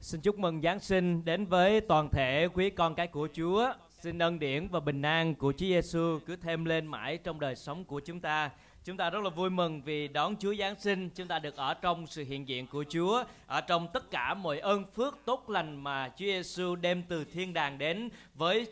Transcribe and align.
Xin 0.00 0.20
chúc 0.20 0.38
mừng 0.38 0.62
Giáng 0.62 0.80
sinh 0.80 1.24
đến 1.24 1.46
với 1.46 1.80
toàn 1.80 2.08
thể 2.08 2.48
quý 2.54 2.70
con 2.70 2.94
cái 2.94 3.06
của 3.06 3.28
Chúa. 3.36 3.72
Xin 4.02 4.18
ân 4.18 4.38
điển 4.38 4.68
và 4.68 4.80
bình 4.80 5.02
an 5.02 5.34
của 5.34 5.52
Chúa 5.52 5.66
Giêsu 5.66 6.18
cứ 6.26 6.36
thêm 6.36 6.64
lên 6.64 6.86
mãi 6.86 7.18
trong 7.18 7.40
đời 7.40 7.56
sống 7.56 7.84
của 7.84 8.00
chúng 8.00 8.20
ta. 8.20 8.50
Chúng 8.84 8.96
ta 8.96 9.10
rất 9.10 9.24
là 9.24 9.30
vui 9.30 9.50
mừng 9.50 9.82
vì 9.82 10.08
đón 10.08 10.36
Chúa 10.36 10.54
Giáng 10.54 10.74
sinh, 10.80 11.10
chúng 11.14 11.28
ta 11.28 11.38
được 11.38 11.56
ở 11.56 11.74
trong 11.74 12.06
sự 12.06 12.24
hiện 12.24 12.48
diện 12.48 12.66
của 12.66 12.84
Chúa, 12.88 13.24
ở 13.46 13.60
trong 13.60 13.88
tất 13.92 14.10
cả 14.10 14.34
mọi 14.34 14.58
ơn 14.58 14.84
phước 14.94 15.18
tốt 15.24 15.50
lành 15.50 15.84
mà 15.84 16.08
Chúa 16.08 16.26
Giêsu 16.26 16.76
đem 16.76 17.02
từ 17.08 17.24
thiên 17.24 17.52
đàng 17.52 17.78
đến 17.78 18.08
với 18.34 18.66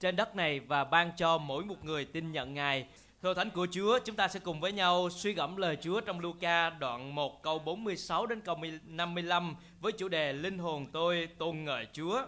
trên 0.00 0.16
đất 0.16 0.36
này 0.36 0.60
và 0.60 0.84
ban 0.84 1.10
cho 1.16 1.38
mỗi 1.38 1.64
một 1.64 1.84
người 1.84 2.04
tin 2.04 2.32
nhận 2.32 2.54
Ngài. 2.54 2.86
Thưa 3.24 3.34
Thánh 3.34 3.50
của 3.50 3.66
Chúa, 3.70 3.98
chúng 3.98 4.16
ta 4.16 4.28
sẽ 4.28 4.40
cùng 4.40 4.60
với 4.60 4.72
nhau 4.72 5.10
suy 5.10 5.32
gẫm 5.32 5.56
lời 5.56 5.76
Chúa 5.80 6.00
trong 6.00 6.20
Luca 6.20 6.70
đoạn 6.70 7.14
1 7.14 7.42
câu 7.42 7.58
46 7.58 8.26
đến 8.26 8.40
câu 8.40 8.56
55 8.86 9.56
với 9.80 9.92
chủ 9.92 10.08
đề 10.08 10.32
Linh 10.32 10.58
hồn 10.58 10.86
tôi 10.92 11.28
tôn 11.38 11.64
ngợi 11.64 11.86
Chúa. 11.92 12.22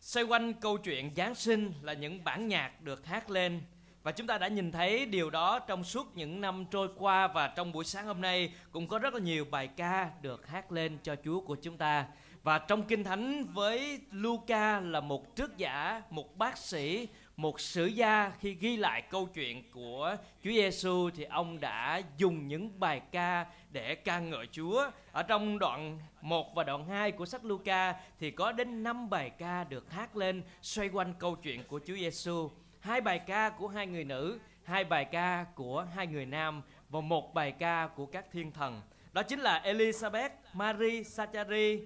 Xoay 0.00 0.24
quanh 0.24 0.52
câu 0.54 0.78
chuyện 0.78 1.10
Giáng 1.16 1.34
sinh 1.34 1.72
là 1.82 1.92
những 1.92 2.24
bản 2.24 2.48
nhạc 2.48 2.82
được 2.82 3.06
hát 3.06 3.30
lên 3.30 3.60
và 4.02 4.12
chúng 4.12 4.26
ta 4.26 4.38
đã 4.38 4.48
nhìn 4.48 4.72
thấy 4.72 5.06
điều 5.06 5.30
đó 5.30 5.58
trong 5.58 5.84
suốt 5.84 6.16
những 6.16 6.40
năm 6.40 6.64
trôi 6.70 6.88
qua 6.96 7.28
và 7.28 7.48
trong 7.48 7.72
buổi 7.72 7.84
sáng 7.84 8.06
hôm 8.06 8.20
nay 8.20 8.52
cũng 8.72 8.88
có 8.88 8.98
rất 8.98 9.14
là 9.14 9.20
nhiều 9.20 9.44
bài 9.50 9.68
ca 9.76 10.10
được 10.22 10.48
hát 10.48 10.72
lên 10.72 10.98
cho 11.02 11.16
Chúa 11.24 11.40
của 11.40 11.54
chúng 11.54 11.76
ta. 11.76 12.06
Và 12.42 12.58
trong 12.58 12.82
Kinh 12.82 13.04
Thánh 13.04 13.44
với 13.44 14.00
Luca 14.12 14.80
là 14.80 15.00
một 15.00 15.36
trước 15.36 15.56
giả, 15.56 16.02
một 16.10 16.38
bác 16.38 16.58
sĩ, 16.58 17.08
một 17.38 17.60
sử 17.60 17.86
gia 17.86 18.30
khi 18.40 18.54
ghi 18.54 18.76
lại 18.76 19.02
câu 19.02 19.26
chuyện 19.26 19.70
của 19.70 20.16
Chúa 20.44 20.50
Giêsu 20.50 21.10
thì 21.14 21.24
ông 21.24 21.60
đã 21.60 22.02
dùng 22.16 22.48
những 22.48 22.80
bài 22.80 23.00
ca 23.12 23.46
để 23.70 23.94
ca 23.94 24.18
ngợi 24.18 24.46
Chúa. 24.52 24.90
Ở 25.12 25.22
trong 25.22 25.58
đoạn 25.58 25.98
1 26.20 26.54
và 26.54 26.64
đoạn 26.64 26.88
2 26.88 27.12
của 27.12 27.26
sách 27.26 27.44
Luca 27.44 27.94
thì 28.20 28.30
có 28.30 28.52
đến 28.52 28.82
5 28.82 29.10
bài 29.10 29.30
ca 29.30 29.64
được 29.64 29.92
hát 29.92 30.16
lên 30.16 30.42
xoay 30.62 30.88
quanh 30.88 31.14
câu 31.18 31.36
chuyện 31.36 31.62
của 31.68 31.80
Chúa 31.86 31.94
Giêsu. 31.94 32.50
Hai 32.80 33.00
bài 33.00 33.18
ca 33.18 33.50
của 33.50 33.68
hai 33.68 33.86
người 33.86 34.04
nữ, 34.04 34.38
hai 34.64 34.84
bài 34.84 35.04
ca 35.04 35.46
của 35.54 35.86
hai 35.94 36.06
người 36.06 36.26
nam 36.26 36.62
và 36.88 37.00
một 37.00 37.34
bài 37.34 37.52
ca 37.52 37.88
của 37.96 38.06
các 38.06 38.24
thiên 38.32 38.52
thần. 38.52 38.80
Đó 39.12 39.22
chính 39.22 39.40
là 39.40 39.62
Elizabeth, 39.64 40.30
Mary, 40.52 41.04
Sachari, 41.04 41.80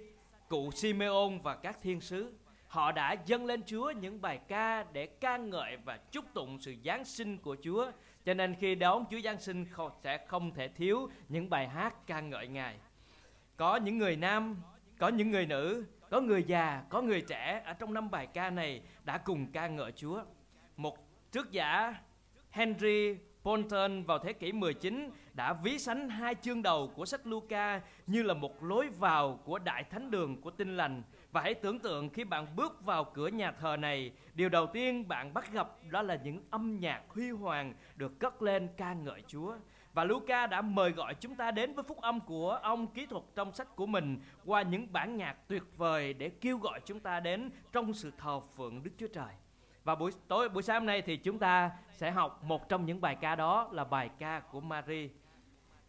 cụ 0.49 0.71
Simeon 0.71 1.39
và 1.43 1.55
các 1.55 1.79
thiên 1.83 2.01
sứ 2.01 2.33
họ 2.73 2.93
đã 2.93 3.17
dâng 3.27 3.47
lên 3.47 3.63
Chúa 3.67 3.91
những 3.91 4.21
bài 4.21 4.41
ca 4.49 4.85
để 4.93 5.07
ca 5.07 5.37
ngợi 5.37 5.77
và 5.85 5.97
chúc 5.97 6.25
tụng 6.35 6.59
sự 6.59 6.75
Giáng 6.85 7.05
sinh 7.05 7.39
của 7.39 7.57
Chúa. 7.65 7.91
Cho 8.25 8.35
nên 8.35 8.55
khi 8.55 8.75
đón 8.75 9.05
Chúa 9.11 9.21
Giáng 9.25 9.41
sinh 9.41 9.67
sẽ 10.05 10.27
không 10.27 10.55
thể 10.55 10.69
thiếu 10.69 11.11
những 11.29 11.51
bài 11.51 11.69
hát 11.69 12.07
ca 12.07 12.21
ngợi 12.21 12.49
Ngài. 12.49 12.77
Có 13.57 13.77
những 13.77 13.99
người 13.99 14.17
nam, 14.17 14.57
có 14.99 15.09
những 15.09 15.31
người 15.31 15.47
nữ, 15.47 15.85
có 16.11 16.21
người 16.21 16.43
già, 16.43 16.83
có 16.89 17.03
người 17.03 17.21
trẻ 17.21 17.63
ở 17.65 17.73
trong 17.73 17.95
năm 17.95 18.11
bài 18.11 18.27
ca 18.27 18.51
này 18.51 18.83
đã 19.05 19.19
cùng 19.19 19.53
ca 19.53 19.67
ngợi 19.67 19.93
Chúa. 19.93 20.23
Một 20.77 20.99
trước 21.33 21.51
giả 21.51 21.95
Henry 22.51 23.17
Ponton 23.43 24.03
vào 24.03 24.19
thế 24.19 24.33
kỷ 24.33 24.53
19 24.53 25.11
đã 25.35 25.53
ví 25.53 25.79
sánh 25.79 26.09
hai 26.09 26.35
chương 26.43 26.63
đầu 26.63 26.93
của 26.95 27.07
sách 27.07 27.27
Luca 27.27 27.81
như 28.07 28.23
là 28.23 28.35
một 28.35 28.63
lối 28.65 28.89
vào 28.89 29.41
của 29.45 29.59
đại 29.59 29.85
thánh 29.85 30.11
đường 30.11 30.41
của 30.41 30.51
tinh 30.51 30.77
lành 30.77 31.03
và 31.33 31.41
hãy 31.41 31.55
tưởng 31.55 31.79
tượng 31.79 32.11
khi 32.11 32.25
bạn 32.25 32.47
bước 32.57 32.85
vào 32.85 33.05
cửa 33.05 33.29
nhà 33.29 33.53
thờ 33.53 33.77
này, 33.77 34.13
điều 34.35 34.49
đầu 34.49 34.67
tiên 34.67 35.09
bạn 35.09 35.35
bắt 35.35 35.53
gặp 35.53 35.69
đó 35.91 36.03
là 36.03 36.15
những 36.15 36.43
âm 36.51 36.79
nhạc 36.81 37.03
huy 37.09 37.31
hoàng 37.31 37.75
được 37.97 38.21
cất 38.21 38.43
lên 38.43 38.69
ca 38.77 38.93
ngợi 38.93 39.23
Chúa. 39.27 39.55
Và 39.95 40.05
Luca 40.05 40.47
đã 40.47 40.63
mời 40.63 40.91
gọi 40.91 41.15
chúng 41.15 41.35
ta 41.35 41.51
đến 41.51 41.75
với 41.75 41.85
phúc 41.85 42.01
âm 42.01 42.21
của 42.21 42.51
ông 42.63 42.87
kỹ 42.87 43.07
thuật 43.07 43.23
trong 43.35 43.53
sách 43.53 43.77
của 43.77 43.87
mình 43.87 44.21
qua 44.45 44.63
những 44.63 44.93
bản 44.93 45.17
nhạc 45.17 45.49
tuyệt 45.49 45.63
vời 45.77 46.15
để 46.15 46.29
kêu 46.29 46.59
gọi 46.59 46.81
chúng 46.85 47.01
ta 47.01 47.21
đến 47.21 47.51
trong 47.73 47.95
sự 47.95 48.13
thờ 48.19 48.41
phượng 48.41 48.83
Đức 48.83 48.91
Chúa 48.99 49.09
Trời. 49.09 49.35
Và 49.85 49.95
buổi 49.95 50.11
tối 50.29 50.49
buổi 50.49 50.63
sáng 50.63 50.81
hôm 50.81 50.87
nay 50.87 51.03
thì 51.03 51.17
chúng 51.17 51.39
ta 51.39 51.71
sẽ 51.91 52.11
học 52.11 52.45
một 52.45 52.69
trong 52.69 52.87
những 52.87 53.01
bài 53.01 53.17
ca 53.21 53.37
đó 53.37 53.69
là 53.73 53.85
bài 53.85 54.11
ca 54.19 54.41
của 54.41 54.61
Mary. 54.61 55.11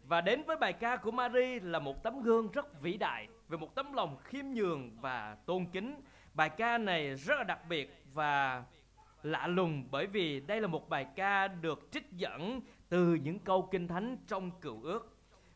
Và 0.04 0.20
đến 0.20 0.42
với 0.46 0.56
bài 0.56 0.72
ca 0.72 0.96
của 0.96 1.10
Mary 1.10 1.60
là 1.60 1.78
một 1.78 2.02
tấm 2.02 2.22
gương 2.22 2.50
rất 2.50 2.80
vĩ 2.80 2.96
đại 2.96 3.28
về 3.48 3.58
một 3.58 3.74
tấm 3.74 3.92
lòng 3.92 4.16
khiêm 4.24 4.44
nhường 4.46 4.90
và 5.00 5.36
tôn 5.46 5.66
kính. 5.66 6.02
Bài 6.34 6.50
ca 6.50 6.78
này 6.78 7.14
rất 7.14 7.34
là 7.38 7.44
đặc 7.44 7.60
biệt 7.68 8.02
và 8.14 8.64
lạ 9.22 9.46
lùng 9.46 9.84
bởi 9.90 10.06
vì 10.06 10.40
đây 10.40 10.60
là 10.60 10.66
một 10.66 10.88
bài 10.88 11.06
ca 11.16 11.48
được 11.48 11.88
trích 11.92 12.12
dẫn 12.12 12.60
từ 12.88 13.14
những 13.14 13.38
câu 13.38 13.68
kinh 13.72 13.88
thánh 13.88 14.16
trong 14.26 14.50
cựu 14.60 14.82
ước. 14.82 15.10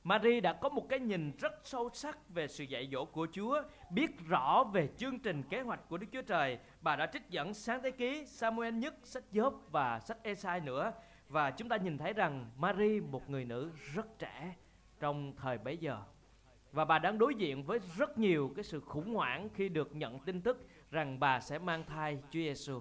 Mary 0.05 0.41
đã 0.41 0.53
có 0.53 0.69
một 0.69 0.89
cái 0.89 0.99
nhìn 0.99 1.33
rất 1.39 1.53
sâu 1.65 1.91
sắc 1.93 2.29
về 2.29 2.49
sự 2.49 2.65
dạy 2.65 2.89
dỗ 2.93 3.05
của 3.05 3.27
Chúa, 3.33 3.63
biết 3.91 4.29
rõ 4.29 4.65
về 4.73 4.89
chương 4.97 5.19
trình 5.19 5.43
kế 5.43 5.61
hoạch 5.61 5.89
của 5.89 5.99
Đức 5.99 6.07
Chúa 6.13 6.23
Trời. 6.23 6.59
Bà 6.81 6.97
đã 6.97 7.07
trích 7.07 7.31
dẫn 7.31 7.55
sáng 7.55 7.83
thế 7.83 7.91
ký, 7.91 8.27
Samuel 8.27 8.75
nhất, 8.75 8.95
sách 9.05 9.25
Gióp 9.33 9.55
và 9.71 10.01
sách 10.01 10.19
Esai 10.23 10.61
nữa. 10.61 10.93
Và 11.29 11.51
chúng 11.51 11.69
ta 11.69 11.77
nhìn 11.77 11.99
thấy 11.99 12.13
rằng 12.13 12.51
Mary 12.57 13.01
một 13.01 13.31
người 13.31 13.45
nữ 13.45 13.71
rất 13.95 14.19
trẻ 14.19 14.55
trong 15.01 15.33
thời 15.37 15.59
bấy 15.59 15.77
giờ 15.77 16.03
và 16.73 16.85
bà 16.85 16.99
đang 16.99 17.19
đối 17.19 17.35
diện 17.35 17.63
với 17.63 17.81
rất 17.97 18.19
nhiều 18.19 18.53
cái 18.57 18.65
sự 18.65 18.81
khủng 18.81 19.15
hoảng 19.15 19.49
khi 19.55 19.69
được 19.69 19.97
nhận 19.97 20.19
tin 20.19 20.41
tức 20.41 20.67
rằng 20.91 21.21
bà 21.21 21.41
sẽ 21.41 21.59
mang 21.59 21.85
thai 21.87 22.19
Chúa 22.31 22.41
Giêsu. 22.41 22.81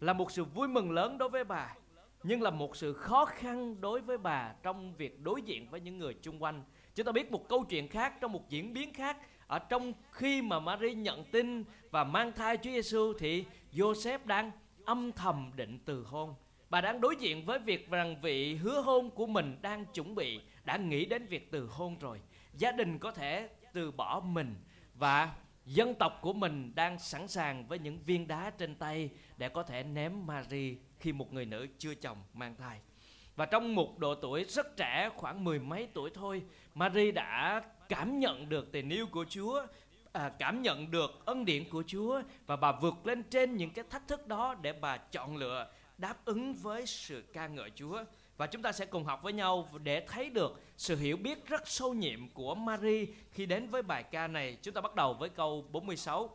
Là 0.00 0.12
một 0.12 0.30
sự 0.32 0.44
vui 0.44 0.68
mừng 0.68 0.90
lớn 0.90 1.18
đối 1.18 1.28
với 1.28 1.44
bà, 1.44 1.74
nhưng 2.22 2.42
là 2.42 2.50
một 2.50 2.76
sự 2.76 2.92
khó 2.92 3.24
khăn 3.24 3.80
đối 3.80 4.00
với 4.00 4.18
bà 4.18 4.54
trong 4.62 4.94
việc 4.96 5.20
đối 5.20 5.42
diện 5.42 5.70
với 5.70 5.80
những 5.80 5.98
người 5.98 6.14
chung 6.22 6.42
quanh. 6.42 6.62
Chúng 6.94 7.06
ta 7.06 7.12
biết 7.12 7.32
một 7.32 7.48
câu 7.48 7.64
chuyện 7.64 7.88
khác 7.88 8.20
trong 8.20 8.32
một 8.32 8.48
diễn 8.48 8.72
biến 8.72 8.92
khác 8.94 9.16
ở 9.46 9.58
trong 9.58 9.92
khi 10.10 10.42
mà 10.42 10.60
Mary 10.60 10.94
nhận 10.94 11.24
tin 11.24 11.64
và 11.90 12.04
mang 12.04 12.32
thai 12.32 12.56
Chúa 12.56 12.70
Giêsu 12.70 13.12
thì 13.18 13.44
Joseph 13.72 14.18
đang 14.24 14.50
âm 14.84 15.12
thầm 15.12 15.50
định 15.56 15.78
từ 15.84 16.04
hôn. 16.04 16.34
Bà 16.70 16.80
đang 16.80 17.00
đối 17.00 17.16
diện 17.16 17.44
với 17.44 17.58
việc 17.58 17.90
rằng 17.90 18.16
vị 18.22 18.54
hứa 18.54 18.80
hôn 18.80 19.10
của 19.10 19.26
mình 19.26 19.58
đang 19.62 19.84
chuẩn 19.84 20.14
bị, 20.14 20.40
đã 20.64 20.76
nghĩ 20.76 21.04
đến 21.04 21.26
việc 21.26 21.50
từ 21.50 21.66
hôn 21.66 21.98
rồi 21.98 22.20
gia 22.54 22.72
đình 22.72 22.98
có 22.98 23.10
thể 23.10 23.48
từ 23.72 23.90
bỏ 23.90 24.22
mình 24.24 24.54
và 24.94 25.34
dân 25.66 25.94
tộc 25.94 26.18
của 26.22 26.32
mình 26.32 26.72
đang 26.74 26.98
sẵn 26.98 27.28
sàng 27.28 27.66
với 27.66 27.78
những 27.78 27.98
viên 28.04 28.28
đá 28.28 28.50
trên 28.50 28.74
tay 28.74 29.10
để 29.36 29.48
có 29.48 29.62
thể 29.62 29.82
ném 29.82 30.26
Marie 30.26 30.74
khi 30.98 31.12
một 31.12 31.32
người 31.32 31.44
nữ 31.44 31.66
chưa 31.78 31.94
chồng 31.94 32.18
mang 32.34 32.56
thai. 32.56 32.78
Và 33.36 33.46
trong 33.46 33.74
một 33.74 33.98
độ 33.98 34.14
tuổi 34.14 34.44
rất 34.44 34.76
trẻ, 34.76 35.10
khoảng 35.16 35.44
mười 35.44 35.58
mấy 35.58 35.88
tuổi 35.94 36.10
thôi, 36.14 36.42
Marie 36.74 37.12
đã 37.12 37.62
cảm 37.88 38.18
nhận 38.18 38.48
được 38.48 38.72
tình 38.72 38.88
yêu 38.88 39.06
của 39.06 39.24
Chúa, 39.28 39.66
à, 40.12 40.32
cảm 40.38 40.62
nhận 40.62 40.90
được 40.90 41.10
ân 41.24 41.44
điển 41.44 41.70
của 41.70 41.84
Chúa 41.86 42.22
và 42.46 42.56
bà 42.56 42.72
vượt 42.72 43.06
lên 43.06 43.22
trên 43.22 43.56
những 43.56 43.70
cái 43.70 43.84
thách 43.90 44.08
thức 44.08 44.26
đó 44.26 44.54
để 44.62 44.72
bà 44.72 44.96
chọn 44.96 45.36
lựa 45.36 45.66
đáp 45.98 46.24
ứng 46.24 46.54
với 46.54 46.86
sự 46.86 47.24
ca 47.32 47.46
ngợi 47.46 47.70
Chúa. 47.74 48.04
Và 48.36 48.46
chúng 48.46 48.62
ta 48.62 48.72
sẽ 48.72 48.86
cùng 48.86 49.04
học 49.04 49.22
với 49.22 49.32
nhau 49.32 49.68
để 49.82 50.06
thấy 50.08 50.30
được 50.30 50.60
sự 50.76 50.96
hiểu 50.96 51.16
biết 51.16 51.46
rất 51.46 51.68
sâu 51.68 51.94
nhiệm 51.94 52.28
của 52.28 52.54
Marie 52.54 53.06
khi 53.32 53.46
đến 53.46 53.68
với 53.68 53.82
bài 53.82 54.02
ca 54.02 54.26
này. 54.26 54.56
Chúng 54.62 54.74
ta 54.74 54.80
bắt 54.80 54.94
đầu 54.94 55.14
với 55.14 55.28
câu 55.28 55.64
46. 55.72 56.30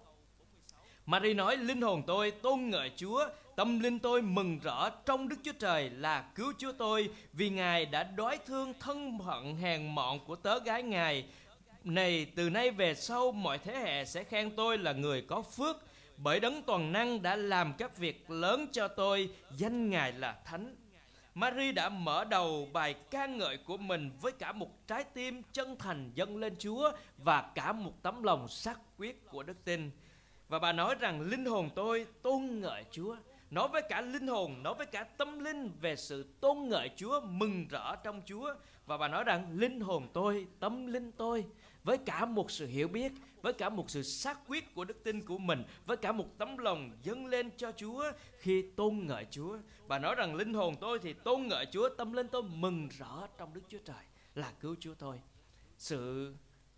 Marie 1.06 1.34
nói, 1.34 1.58
linh 1.58 1.82
hồn 1.82 2.04
tôi 2.08 2.32
tôn 2.32 2.70
ngợi 2.70 2.92
Chúa, 2.96 3.28
tâm 3.56 3.80
linh 3.80 4.00
tôi 4.00 4.22
mừng 4.22 4.60
rỡ 4.60 4.90
trong 5.06 5.30
Đức 5.30 5.36
Chúa 5.44 5.52
Trời 5.60 5.90
là 5.90 6.22
cứu 6.36 6.54
Chúa 6.58 6.72
tôi, 6.72 7.10
vì 7.34 7.50
Ngài 7.50 7.86
đã 7.86 8.04
đói 8.04 8.38
thương 8.46 8.74
thân 8.80 9.20
phận 9.26 9.56
hèn 9.56 9.96
mọn 9.96 10.20
của 10.26 10.36
tớ 10.36 10.60
gái 10.60 10.84
Ngài. 10.84 11.26
Này, 11.84 12.26
từ 12.36 12.50
nay 12.50 12.72
về 12.72 12.96
sau 12.96 13.32
mọi 13.32 13.58
thế 13.58 13.76
hệ 13.80 14.06
sẽ 14.06 14.24
khen 14.24 14.56
tôi 14.56 14.78
là 14.78 14.92
người 14.92 15.22
có 15.22 15.42
phước, 15.42 15.78
bởi 16.18 16.40
đấng 16.40 16.62
toàn 16.64 16.92
năng 16.92 17.22
đã 17.22 17.36
làm 17.36 17.74
các 17.78 17.98
việc 17.98 18.30
lớn 18.30 18.68
cho 18.72 18.88
tôi, 18.88 19.30
danh 19.58 19.90
Ngài 19.90 20.14
là 20.14 20.40
Thánh. 20.46 20.76
Marie 21.38 21.72
đã 21.72 21.90
mở 21.90 22.24
đầu 22.24 22.68
bài 22.74 22.94
ca 23.12 23.26
ngợi 23.26 23.58
của 23.58 23.78
mình 23.78 24.12
với 24.22 24.32
cả 24.32 24.52
một 24.52 24.88
trái 24.88 25.04
tim 25.04 25.42
chân 25.52 25.76
thành 25.80 26.12
dâng 26.16 26.38
lên 26.38 26.56
Chúa 26.60 26.92
và 27.18 27.52
cả 27.56 27.72
một 27.72 27.94
tấm 28.02 28.24
lòng 28.24 28.48
xác 28.48 28.80
quyết 28.98 29.28
của 29.30 29.44
đức 29.44 29.58
tin. 29.64 29.92
Và 30.48 30.60
bà 30.60 30.72
nói 30.72 30.96
rằng, 31.00 31.22
linh 31.22 31.46
hồn 31.46 31.70
tôi 31.76 32.06
tôn 32.22 32.60
ngợi 32.60 32.84
Chúa. 32.92 33.16
Nói 33.52 33.68
với 33.68 33.82
cả 33.90 34.02
linh 34.02 34.28
hồn, 34.28 34.64
nói 34.64 34.74
với 34.74 34.86
cả 34.86 35.04
tâm 35.04 35.40
linh 35.40 35.72
về 35.82 35.96
sự 35.96 36.26
tôn 36.40 36.58
ngợi 36.70 36.90
Chúa, 36.96 37.22
mừng 37.22 37.68
rỡ 37.68 37.96
trong 37.96 38.22
Chúa. 38.26 38.54
Và 38.86 38.98
bà 38.98 39.08
nói 39.08 39.24
rằng 39.24 39.58
linh 39.58 39.80
hồn 39.80 40.08
tôi, 40.14 40.48
tâm 40.60 40.88
linh 40.88 41.12
tôi 41.12 41.46
với 41.84 41.98
cả 41.98 42.26
một 42.26 42.52
sự 42.52 42.68
hiểu 42.68 42.88
biết, 42.88 43.12
với 43.42 43.54
cả 43.54 43.70
một 43.70 43.90
sự 43.90 44.04
xác 44.04 44.40
quyết 44.48 44.76
của 44.76 44.86
đức 44.86 45.04
tin 45.04 45.26
của 45.26 45.38
mình, 45.38 45.64
với 45.86 45.98
cả 45.98 46.12
một 46.12 46.38
tấm 46.38 46.58
lòng 46.58 46.92
dâng 47.04 47.26
lên 47.26 47.50
cho 47.58 47.72
Chúa 47.72 48.12
khi 48.40 48.62
tôn 48.76 49.06
ngợi 49.06 49.26
Chúa. 49.32 49.58
Bà 49.88 50.00
nói 50.00 50.16
rằng 50.16 50.36
linh 50.36 50.54
hồn 50.54 50.76
tôi 50.80 51.00
thì 51.00 51.14
tôn 51.14 51.48
ngợi 51.48 51.66
Chúa, 51.72 51.90
tâm 51.90 52.14
linh 52.14 52.28
tôi 52.28 52.44
mừng 52.44 52.90
rỡ 53.00 53.28
trong 53.38 53.54
Đức 53.54 53.62
Chúa 53.70 53.80
Trời 53.86 54.04
là 54.36 54.52
cứu 54.60 54.76
Chúa 54.80 54.94
tôi. 54.94 55.20
Sự 55.78 56.34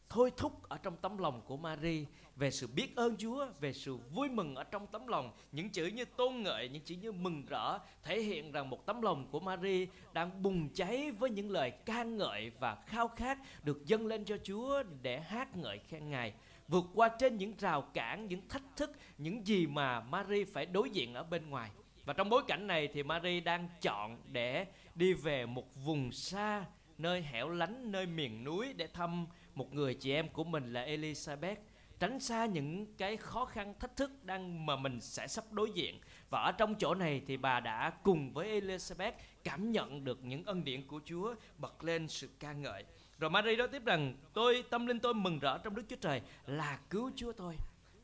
thôi 0.10 0.32
thúc 0.38 0.70
ở 0.70 0.78
trong 0.78 0.98
tấm 0.98 1.18
lòng 1.18 1.42
của 1.46 1.58
Mary 1.58 2.06
về 2.36 2.52
sự 2.52 2.68
biết 2.68 2.96
ơn 2.96 3.16
Chúa, 3.18 3.48
về 3.60 3.74
sự 3.74 3.98
vui 3.98 4.30
mừng 4.30 4.56
ở 4.56 4.64
trong 4.64 4.88
tấm 4.88 5.08
lòng. 5.08 5.32
Những 5.52 5.70
chữ 5.70 5.86
như 5.86 6.06
tôn 6.06 6.42
ngợi, 6.42 6.70
những 6.70 6.84
chữ 6.84 6.96
như 6.96 7.12
mừng 7.12 7.46
rỡ 7.46 7.78
thể 8.04 8.22
hiện 8.22 8.52
rằng 8.52 8.70
một 8.70 8.86
tấm 8.86 9.02
lòng 9.02 9.28
của 9.32 9.40
Mary 9.40 9.88
đang 10.14 10.44
bùng 10.44 10.70
cháy 10.74 11.12
với 11.12 11.30
những 11.30 11.52
lời 11.52 11.72
ca 11.72 12.04
ngợi 12.04 12.52
và 12.60 12.76
khao 12.88 13.08
khát 13.08 13.64
được 13.64 13.86
dâng 13.86 14.08
lên 14.08 14.26
cho 14.26 14.38
Chúa 14.44 14.84
để 15.02 15.20
hát 15.20 15.58
ngợi 15.58 15.80
khen 15.80 16.10
Ngài. 16.10 16.34
Vượt 16.68 16.86
qua 16.94 17.10
trên 17.20 17.38
những 17.38 17.54
rào 17.60 17.82
cản, 17.82 18.28
những 18.28 18.48
thách 18.50 18.64
thức, 18.76 18.92
những 19.18 19.48
gì 19.48 19.68
mà 19.68 20.00
Mary 20.00 20.44
phải 20.44 20.66
đối 20.66 20.90
diện 20.90 21.14
ở 21.14 21.24
bên 21.24 21.50
ngoài. 21.50 21.72
Và 22.06 22.14
trong 22.14 22.30
bối 22.30 22.44
cảnh 22.48 22.68
này 22.68 22.88
thì 22.88 23.04
Mary 23.04 23.40
đang 23.40 23.70
chọn 23.82 24.18
để 24.32 24.66
đi 24.96 25.14
về 25.14 25.46
một 25.46 25.76
vùng 25.86 26.12
xa, 26.12 26.66
nơi 26.98 27.22
hẻo 27.22 27.50
lánh, 27.50 27.92
nơi 27.92 28.06
miền 28.06 28.44
núi 28.44 28.74
để 28.74 28.88
thăm 28.88 29.28
một 29.60 29.74
người 29.74 29.94
chị 29.94 30.12
em 30.12 30.30
của 30.30 30.44
mình 30.44 30.74
là 30.74 30.86
Elizabeth 30.86 31.56
tránh 32.00 32.20
xa 32.20 32.46
những 32.46 32.96
cái 32.98 33.18
khó 33.18 33.46
khăn, 33.46 33.74
thách 33.80 33.96
thức 33.96 34.12
đang 34.24 34.66
mà 34.66 34.76
mình 34.76 35.02
sẽ 35.02 35.28
sắp 35.28 35.52
đối 35.52 35.72
diện. 35.72 36.00
Và 36.30 36.40
ở 36.42 36.52
trong 36.52 36.76
chỗ 36.76 36.96
này 36.96 37.22
thì 37.28 37.38
bà 37.38 37.60
đã 37.60 37.90
cùng 38.04 38.34
với 38.34 38.62
Elizabeth 38.62 39.12
cảm 39.44 39.72
nhận 39.72 40.04
được 40.04 40.24
những 40.24 40.46
ân 40.46 40.64
điển 40.64 40.88
của 40.88 41.00
Chúa 41.06 41.36
bật 41.58 41.84
lên 41.84 42.08
sự 42.08 42.30
ca 42.40 42.54
ngợi. 42.54 42.84
Rồi 43.20 43.30
Mary 43.30 43.56
nói 43.56 43.68
tiếp 43.68 43.86
rằng, 43.86 44.18
tôi, 44.34 44.64
tâm 44.70 44.88
linh 44.88 45.00
tôi 45.00 45.14
mừng 45.14 45.40
rỡ 45.40 45.58
trong 45.58 45.76
Đức 45.76 45.84
Chúa 45.90 45.96
Trời 45.96 46.22
là 46.46 46.80
cứu 46.90 47.12
Chúa 47.16 47.32
tôi. 47.32 47.56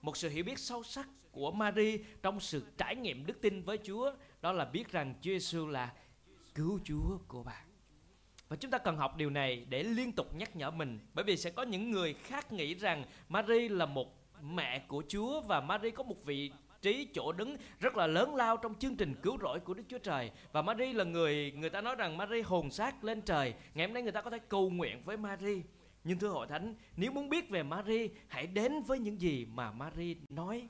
Một 0.01 0.17
sự 0.17 0.29
hiểu 0.29 0.43
biết 0.43 0.59
sâu 0.59 0.83
sắc 0.83 1.09
của 1.31 1.51
Mary 1.51 1.97
trong 2.23 2.39
sự 2.39 2.65
trải 2.77 2.95
nghiệm 2.95 3.25
đức 3.25 3.41
tin 3.41 3.61
với 3.61 3.79
Chúa, 3.83 4.11
đó 4.41 4.51
là 4.51 4.65
biết 4.65 4.91
rằng 4.91 5.13
Chúa 5.21 5.31
Giêsu 5.31 5.67
là 5.67 5.93
cứu 6.55 6.79
Chúa 6.83 7.17
của 7.27 7.43
bà 7.43 7.63
và 8.49 8.55
chúng 8.55 8.71
ta 8.71 8.77
cần 8.77 8.97
học 8.97 9.17
điều 9.17 9.29
này 9.29 9.65
để 9.69 9.83
liên 9.83 10.11
tục 10.11 10.35
nhắc 10.35 10.55
nhở 10.55 10.71
mình 10.71 10.99
Bởi 11.13 11.25
vì 11.25 11.37
sẽ 11.37 11.49
có 11.49 11.63
những 11.63 11.91
người 11.91 12.13
khác 12.13 12.51
nghĩ 12.51 12.73
rằng 12.73 13.03
Marie 13.29 13.69
là 13.69 13.85
một 13.85 14.07
mẹ 14.41 14.79
của 14.87 15.03
Chúa 15.07 15.41
Và 15.41 15.61
Marie 15.61 15.91
có 15.91 16.03
một 16.03 16.25
vị 16.25 16.51
trí 16.81 17.07
chỗ 17.13 17.31
đứng 17.31 17.57
rất 17.79 17.95
là 17.95 18.07
lớn 18.07 18.35
lao 18.35 18.57
trong 18.57 18.75
chương 18.75 18.95
trình 18.95 19.15
cứu 19.23 19.37
rỗi 19.41 19.59
của 19.59 19.73
Đức 19.73 19.83
Chúa 19.89 19.97
Trời. 19.97 20.31
Và 20.51 20.61
Marie 20.61 20.93
là 20.93 21.03
người, 21.03 21.53
người 21.55 21.69
ta 21.69 21.81
nói 21.81 21.95
rằng 21.95 22.17
Marie 22.17 22.41
hồn 22.41 22.71
xác 22.71 23.03
lên 23.03 23.21
trời. 23.21 23.53
Ngày 23.73 23.87
hôm 23.87 23.93
nay 23.93 24.03
người 24.03 24.11
ta 24.11 24.21
có 24.21 24.29
thể 24.29 24.39
cầu 24.39 24.69
nguyện 24.69 25.01
với 25.05 25.17
Marie 25.17 25.61
Nhưng 26.03 26.19
thưa 26.19 26.27
hội 26.29 26.47
thánh, 26.47 26.75
nếu 26.97 27.11
muốn 27.11 27.29
biết 27.29 27.49
về 27.49 27.63
Marie 27.63 28.07
Hãy 28.27 28.47
đến 28.47 28.81
với 28.81 28.99
những 28.99 29.21
gì 29.21 29.45
mà 29.45 29.71
Marie 29.71 30.15
nói 30.29 30.67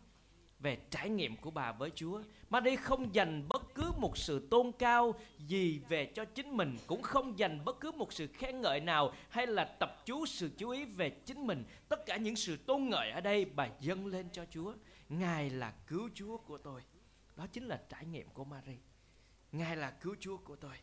về 0.59 0.77
trải 0.89 1.09
nghiệm 1.09 1.35
của 1.35 1.51
bà 1.51 1.71
với 1.71 1.91
Chúa. 1.95 2.21
Mary 2.49 2.75
không 2.75 3.15
dành 3.15 3.47
bất 3.49 3.75
cứ 3.75 3.91
một 3.97 4.17
sự 4.17 4.47
tôn 4.51 4.71
cao 4.79 5.13
gì 5.37 5.81
về 5.89 6.05
cho 6.05 6.25
chính 6.25 6.57
mình, 6.57 6.77
cũng 6.87 7.01
không 7.01 7.39
dành 7.39 7.65
bất 7.65 7.79
cứ 7.79 7.91
một 7.91 8.13
sự 8.13 8.27
khen 8.27 8.61
ngợi 8.61 8.79
nào 8.79 9.13
hay 9.29 9.47
là 9.47 9.65
tập 9.65 10.01
chú 10.05 10.25
sự 10.25 10.51
chú 10.57 10.69
ý 10.69 10.85
về 10.85 11.09
chính 11.09 11.47
mình. 11.47 11.63
Tất 11.89 12.05
cả 12.05 12.17
những 12.17 12.35
sự 12.35 12.57
tôn 12.57 12.89
ngợi 12.89 13.11
ở 13.11 13.21
đây 13.21 13.45
bà 13.45 13.67
dâng 13.79 14.05
lên 14.05 14.29
cho 14.31 14.45
Chúa. 14.51 14.73
Ngài 15.09 15.49
là 15.49 15.73
cứu 15.87 16.09
Chúa 16.13 16.37
của 16.37 16.57
tôi. 16.57 16.81
Đó 17.35 17.47
chính 17.51 17.65
là 17.65 17.81
trải 17.89 18.05
nghiệm 18.05 18.29
của 18.29 18.45
Mary. 18.45 18.77
Ngài 19.51 19.75
là 19.75 19.91
cứu 19.91 20.15
Chúa 20.19 20.37
của 20.37 20.55
tôi. 20.55 20.73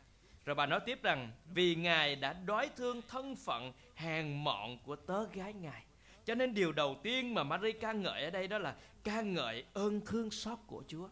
Rồi 0.44 0.54
bà 0.54 0.66
nói 0.66 0.80
tiếp 0.86 1.02
rằng 1.02 1.30
vì 1.54 1.74
Ngài 1.74 2.16
đã 2.16 2.32
đói 2.32 2.70
thương 2.76 3.00
thân 3.08 3.36
phận 3.36 3.72
hèn 3.94 4.44
mọn 4.44 4.78
của 4.84 4.96
tớ 4.96 5.24
gái 5.24 5.52
Ngài 5.52 5.84
cho 6.24 6.34
nên 6.34 6.54
điều 6.54 6.72
đầu 6.72 6.96
tiên 7.02 7.34
mà 7.34 7.44
Marie 7.44 7.72
ca 7.72 7.92
ngợi 7.92 8.24
ở 8.24 8.30
đây 8.30 8.48
đó 8.48 8.58
là 8.58 8.76
ca 9.04 9.20
ngợi 9.20 9.64
ơn 9.72 10.00
thương 10.06 10.30
xót 10.30 10.58
của 10.66 10.82
Chúa. 10.88 11.08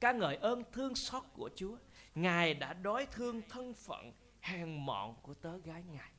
Ca 0.00 0.12
ngợi 0.12 0.36
ơn 0.36 0.62
thương 0.72 0.94
xót 0.94 1.22
của 1.32 1.50
Chúa. 1.56 1.76
Ngài 2.14 2.54
đã 2.54 2.72
đối 2.72 3.06
thương 3.06 3.42
thân 3.48 3.74
phận 3.74 4.12
hèn 4.40 4.86
mọn 4.86 5.14
của 5.22 5.34
tớ 5.34 5.58
gái 5.58 5.82
Ngài. 5.92 6.10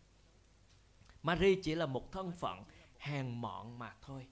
Marie 1.24 1.56
chỉ 1.64 1.76
là 1.76 1.86
một 1.86 2.12
thân 2.12 2.32
phận 2.32 2.64
hèn 2.98 3.42
mọn 3.42 3.80
mà 3.80 3.96
thôi. 4.02 4.28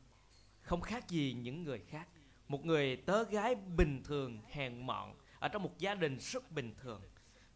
Không 0.61 0.81
khác 0.81 1.09
gì 1.09 1.33
những 1.33 1.63
người 1.63 1.79
khác. 1.79 2.07
Một 2.47 2.65
người 2.65 2.95
tớ 2.95 3.23
gái 3.23 3.55
bình 3.55 4.01
thường, 4.03 4.41
hèn 4.47 4.81
mọn, 4.81 5.15
ở 5.39 5.47
trong 5.47 5.63
một 5.63 5.77
gia 5.77 5.95
đình 5.95 6.17
rất 6.19 6.51
bình 6.51 6.75
thường. 6.81 7.01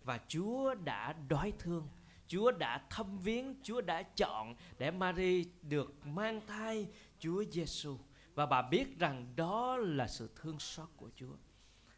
Và 0.04 0.20
Chúa 0.28 0.74
đã 0.74 1.14
đói 1.14 1.54
thương 1.60 1.88
Chúa 2.28 2.52
đã 2.52 2.82
thăm 2.90 3.18
viếng, 3.18 3.56
Chúa 3.64 3.82
đã 3.82 4.04
chọn 4.04 4.56
để 4.78 4.92
Mary 4.92 5.46
được 5.62 6.06
mang 6.06 6.42
thai 6.48 6.88
Chúa 7.20 7.44
Giêsu 7.52 7.98
và 8.36 8.46
bà 8.46 8.62
biết 8.62 9.00
rằng 9.00 9.34
đó 9.36 9.78
là 9.78 10.08
sự 10.08 10.30
thương 10.36 10.60
xót 10.60 10.88
của 10.98 11.10
Chúa. 11.16 11.36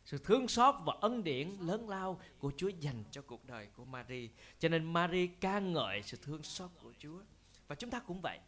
Sự 0.05 0.17
thương 0.17 0.47
xót 0.47 0.75
và 0.85 0.93
ân 1.01 1.23
điển 1.23 1.49
lớn 1.59 1.89
lao 1.89 2.19
của 2.39 2.51
Chúa 2.57 2.67
dành 2.67 3.03
cho 3.11 3.21
cuộc 3.21 3.45
đời 3.45 3.67
của 3.75 3.85
Mary. 3.85 4.29
Cho 4.59 4.69
nên 4.69 4.93
Mary 4.93 5.27
ca 5.27 5.59
ngợi 5.59 6.03
sự 6.03 6.17
thương 6.21 6.43
xót 6.43 6.69
của 6.81 6.93
Chúa. 6.99 7.19
Và 7.67 7.75
chúng 7.75 7.89
ta 7.89 7.99
cũng 7.99 8.21
vậy. 8.21 8.39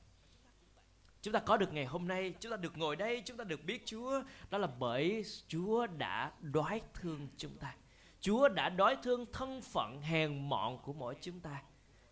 Chúng 1.22 1.34
ta 1.34 1.40
có 1.40 1.58
được 1.58 1.74
ngày 1.74 1.86
hôm 1.86 2.08
nay, 2.08 2.34
chúng 2.40 2.52
ta 2.52 2.58
được 2.58 2.78
ngồi 2.78 2.96
đây, 2.96 3.22
chúng 3.26 3.38
ta 3.38 3.44
được 3.44 3.66
biết 3.66 3.86
Chúa, 3.86 4.24
đó 4.50 4.58
là 4.58 4.68
bởi 4.68 5.26
Chúa 5.48 5.88
đã 5.88 6.32
đoái 6.42 6.82
thương 6.94 7.28
chúng 7.38 7.58
ta. 7.58 7.76
Chúa 8.22 8.50
đã 8.50 8.70
đói 8.70 8.98
thương 9.04 9.26
thân 9.34 9.62
phận 9.62 10.02
hèn 10.02 10.50
mọn 10.50 10.78
của 10.82 10.94
mỗi 10.94 11.16
chúng 11.22 11.40
ta. 11.40 11.62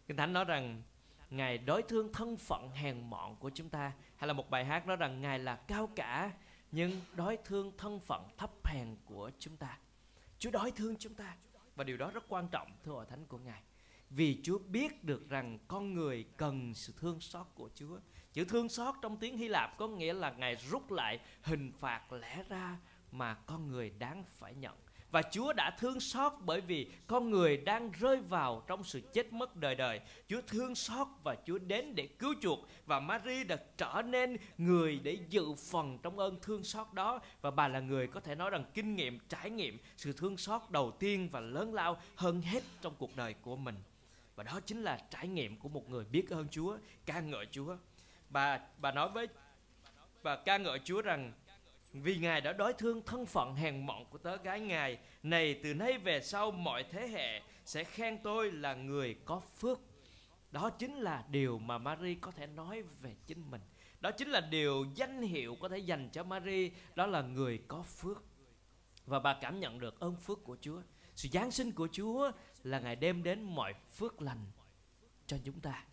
Kinh 0.07 0.18
Thánh 0.18 0.34
nói 0.34 0.46
rằng, 0.46 0.84
Ngài 1.30 1.57
đối 1.57 1.84
thương 1.84 2.13
thân 2.13 2.38
phận 2.38 2.69
hèn 2.69 3.10
mọn 3.10 3.36
của 3.36 3.52
chúng 3.54 3.69
ta. 3.69 3.92
Hay 4.16 4.28
là 4.28 4.34
một 4.34 4.50
bài 4.50 4.66
hát 4.66 4.88
nói 4.88 4.98
rằng, 4.98 5.22
Ngài 5.22 5.40
là 5.40 5.56
cao 5.56 5.90
cả, 5.96 6.31
Nhưng 6.72 7.02
đối 7.16 7.38
thương 7.38 7.72
thân 7.78 8.00
phận 8.00 8.28
thấp 8.38 8.52
hèn 8.66 8.96
của 9.06 9.31
chúng 9.40 9.57
ta. 9.57 9.80
Chúa 10.40 10.52
đối 10.52 10.72
thương 10.72 10.96
chúng 11.00 11.13
ta. 11.13 11.36
Và 11.75 11.84
điều 11.84 11.98
đó 11.98 12.12
rất 12.13 12.24
quan 12.30 12.48
trọng, 12.48 12.72
thưa 12.84 12.92
hội 12.92 13.06
thánh 13.06 13.25
của 13.25 13.38
Ngài. 13.38 13.62
Vì 14.10 14.42
Chúa 14.44 14.57
biết 14.57 15.04
được 15.04 15.30
rằng 15.30 15.60
con 15.68 15.94
người 15.94 16.25
cần 16.38 16.74
sự 16.74 16.94
thương 16.98 17.22
xót 17.22 17.48
của 17.56 17.69
Chúa. 17.75 18.00
Chữ 18.34 18.46
thương 18.46 18.69
xót 18.69 18.96
trong 19.02 19.18
tiếng 19.18 19.38
Hy 19.38 19.48
Lạp 19.48 19.78
có 19.78 19.88
nghĩa 19.88 20.13
là 20.13 20.31
Ngài 20.31 20.56
rút 20.56 20.92
lại 20.92 21.19
hình 21.42 21.72
phạt 21.80 22.13
lẽ 22.13 22.44
ra 22.50 22.78
mà 23.12 23.34
con 23.34 23.68
người 23.68 23.90
đáng 23.90 24.24
phải 24.24 24.56
nhận 24.56 24.75
và 25.15 25.21
Chúa 25.21 25.53
đã 25.53 25.71
thương 25.71 26.00
xót 26.00 26.33
bởi 26.39 26.62
vì 26.62 26.91
con 27.07 27.29
người 27.29 27.57
đang 27.57 27.91
rơi 27.91 28.17
vào 28.17 28.63
trong 28.67 28.83
sự 28.83 29.01
chết 29.13 29.33
mất 29.33 29.56
đời 29.56 29.75
đời. 29.75 30.01
Chúa 30.27 30.41
thương 30.47 30.75
xót 30.75 31.07
và 31.23 31.35
Chúa 31.45 31.57
đến 31.57 31.95
để 31.95 32.07
cứu 32.07 32.33
chuộc 32.41 32.59
và 32.85 33.00
Mary 33.00 33.44
đã 33.44 33.57
trở 33.77 34.01
nên 34.06 34.38
người 34.57 35.00
để 35.03 35.17
dự 35.29 35.45
phần 35.71 36.00
trong 36.03 36.19
ơn 36.19 36.39
thương 36.41 36.63
xót 36.63 36.94
đó 36.94 37.19
và 37.41 37.51
bà 37.51 37.67
là 37.67 37.79
người 37.79 38.07
có 38.07 38.19
thể 38.19 38.35
nói 38.35 38.50
rằng 38.50 38.63
kinh 38.73 38.95
nghiệm 38.95 39.19
trải 39.29 39.50
nghiệm 39.50 39.77
sự 39.97 40.13
thương 40.13 40.38
xót 40.38 40.62
đầu 40.69 40.91
tiên 40.91 41.29
và 41.31 41.39
lớn 41.39 41.73
lao 41.73 41.97
hơn 42.15 42.41
hết 42.41 42.63
trong 42.81 42.94
cuộc 42.97 43.15
đời 43.15 43.33
của 43.33 43.56
mình. 43.56 43.75
Và 44.35 44.44
đó 44.44 44.59
chính 44.65 44.81
là 44.81 45.00
trải 45.09 45.27
nghiệm 45.27 45.57
của 45.57 45.69
một 45.69 45.89
người 45.89 46.06
biết 46.06 46.29
ơn 46.29 46.47
Chúa, 46.51 46.77
ca 47.06 47.19
ngợi 47.19 47.45
Chúa. 47.51 47.77
Bà 48.29 48.59
bà 48.77 48.91
nói 48.91 49.09
với 49.09 49.27
và 50.21 50.35
ca 50.35 50.57
ngợi 50.57 50.79
Chúa 50.83 51.01
rằng 51.01 51.33
vì 52.01 52.18
Ngài 52.18 52.42
đã 52.42 52.53
đối 52.53 52.74
thương 52.74 53.01
thân 53.06 53.25
phận 53.25 53.56
hèn 53.56 53.86
mọn 53.86 54.06
của 54.09 54.18
tớ 54.18 54.38
gái 54.38 54.59
Ngài, 54.59 54.97
Này 55.24 55.59
từ 55.63 55.74
nay 55.74 55.97
về 55.97 56.21
sau 56.21 56.51
mọi 56.51 56.83
thế 56.83 57.07
hệ 57.07 57.42
sẽ 57.65 57.83
khen 57.83 58.18
tôi 58.24 58.51
là 58.51 58.74
người 58.74 59.15
có 59.25 59.39
phước. 59.39 59.80
Đó 60.51 60.69
chính 60.69 60.95
là 60.95 61.25
điều 61.30 61.59
mà 61.59 61.77
Marie 61.77 62.15
có 62.21 62.31
thể 62.31 62.47
nói 62.47 62.83
về 63.01 63.15
chính 63.27 63.51
mình. 63.51 63.62
Đó 64.00 64.12
chính 64.12 64.30
là 64.30 64.42
điều 64.42 64.86
danh 64.95 65.21
hiệu 65.21 65.57
có 65.61 65.69
thể 65.69 65.78
dành 65.78 66.09
cho 66.09 66.23
Marie 66.23 66.71
Đó 66.95 67.06
là 67.06 67.21
người 67.21 67.61
có 67.68 67.81
phước. 67.81 68.23
Và 69.06 69.19
bà 69.19 69.37
cảm 69.42 69.59
nhận 69.59 69.80
được 69.80 69.99
ơn 69.99 70.16
phước 70.16 70.44
của 70.44 70.57
Chúa. 70.61 70.81
Sự 71.16 71.30
Giáng 71.31 71.52
sinh 71.52 71.71
của 71.71 71.87
Chúa 71.92 72.31
là 72.64 72.80
Ngài 72.80 72.95
đem 72.95 73.23
đến 73.23 73.44
mọi 73.44 73.73
phước 73.92 74.21
lành 74.21 74.45
cho 75.28 75.37
chúng 75.45 75.59
ta 75.59 75.85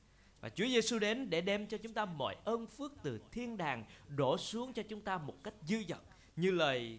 và 0.42 0.48
Chúa 0.48 0.66
Giêsu 0.66 0.98
đến 0.98 1.30
để 1.30 1.40
đem 1.40 1.66
cho 1.66 1.78
chúng 1.78 1.92
ta 1.92 2.04
mọi 2.04 2.36
ơn 2.44 2.66
phước 2.66 2.92
từ 3.02 3.20
thiên 3.32 3.56
đàng 3.56 3.84
đổ 4.08 4.38
xuống 4.38 4.72
cho 4.72 4.82
chúng 4.88 5.00
ta 5.00 5.18
một 5.18 5.44
cách 5.44 5.54
dư 5.66 5.76
dật 5.88 6.00
như 6.36 6.50
lời 6.50 6.98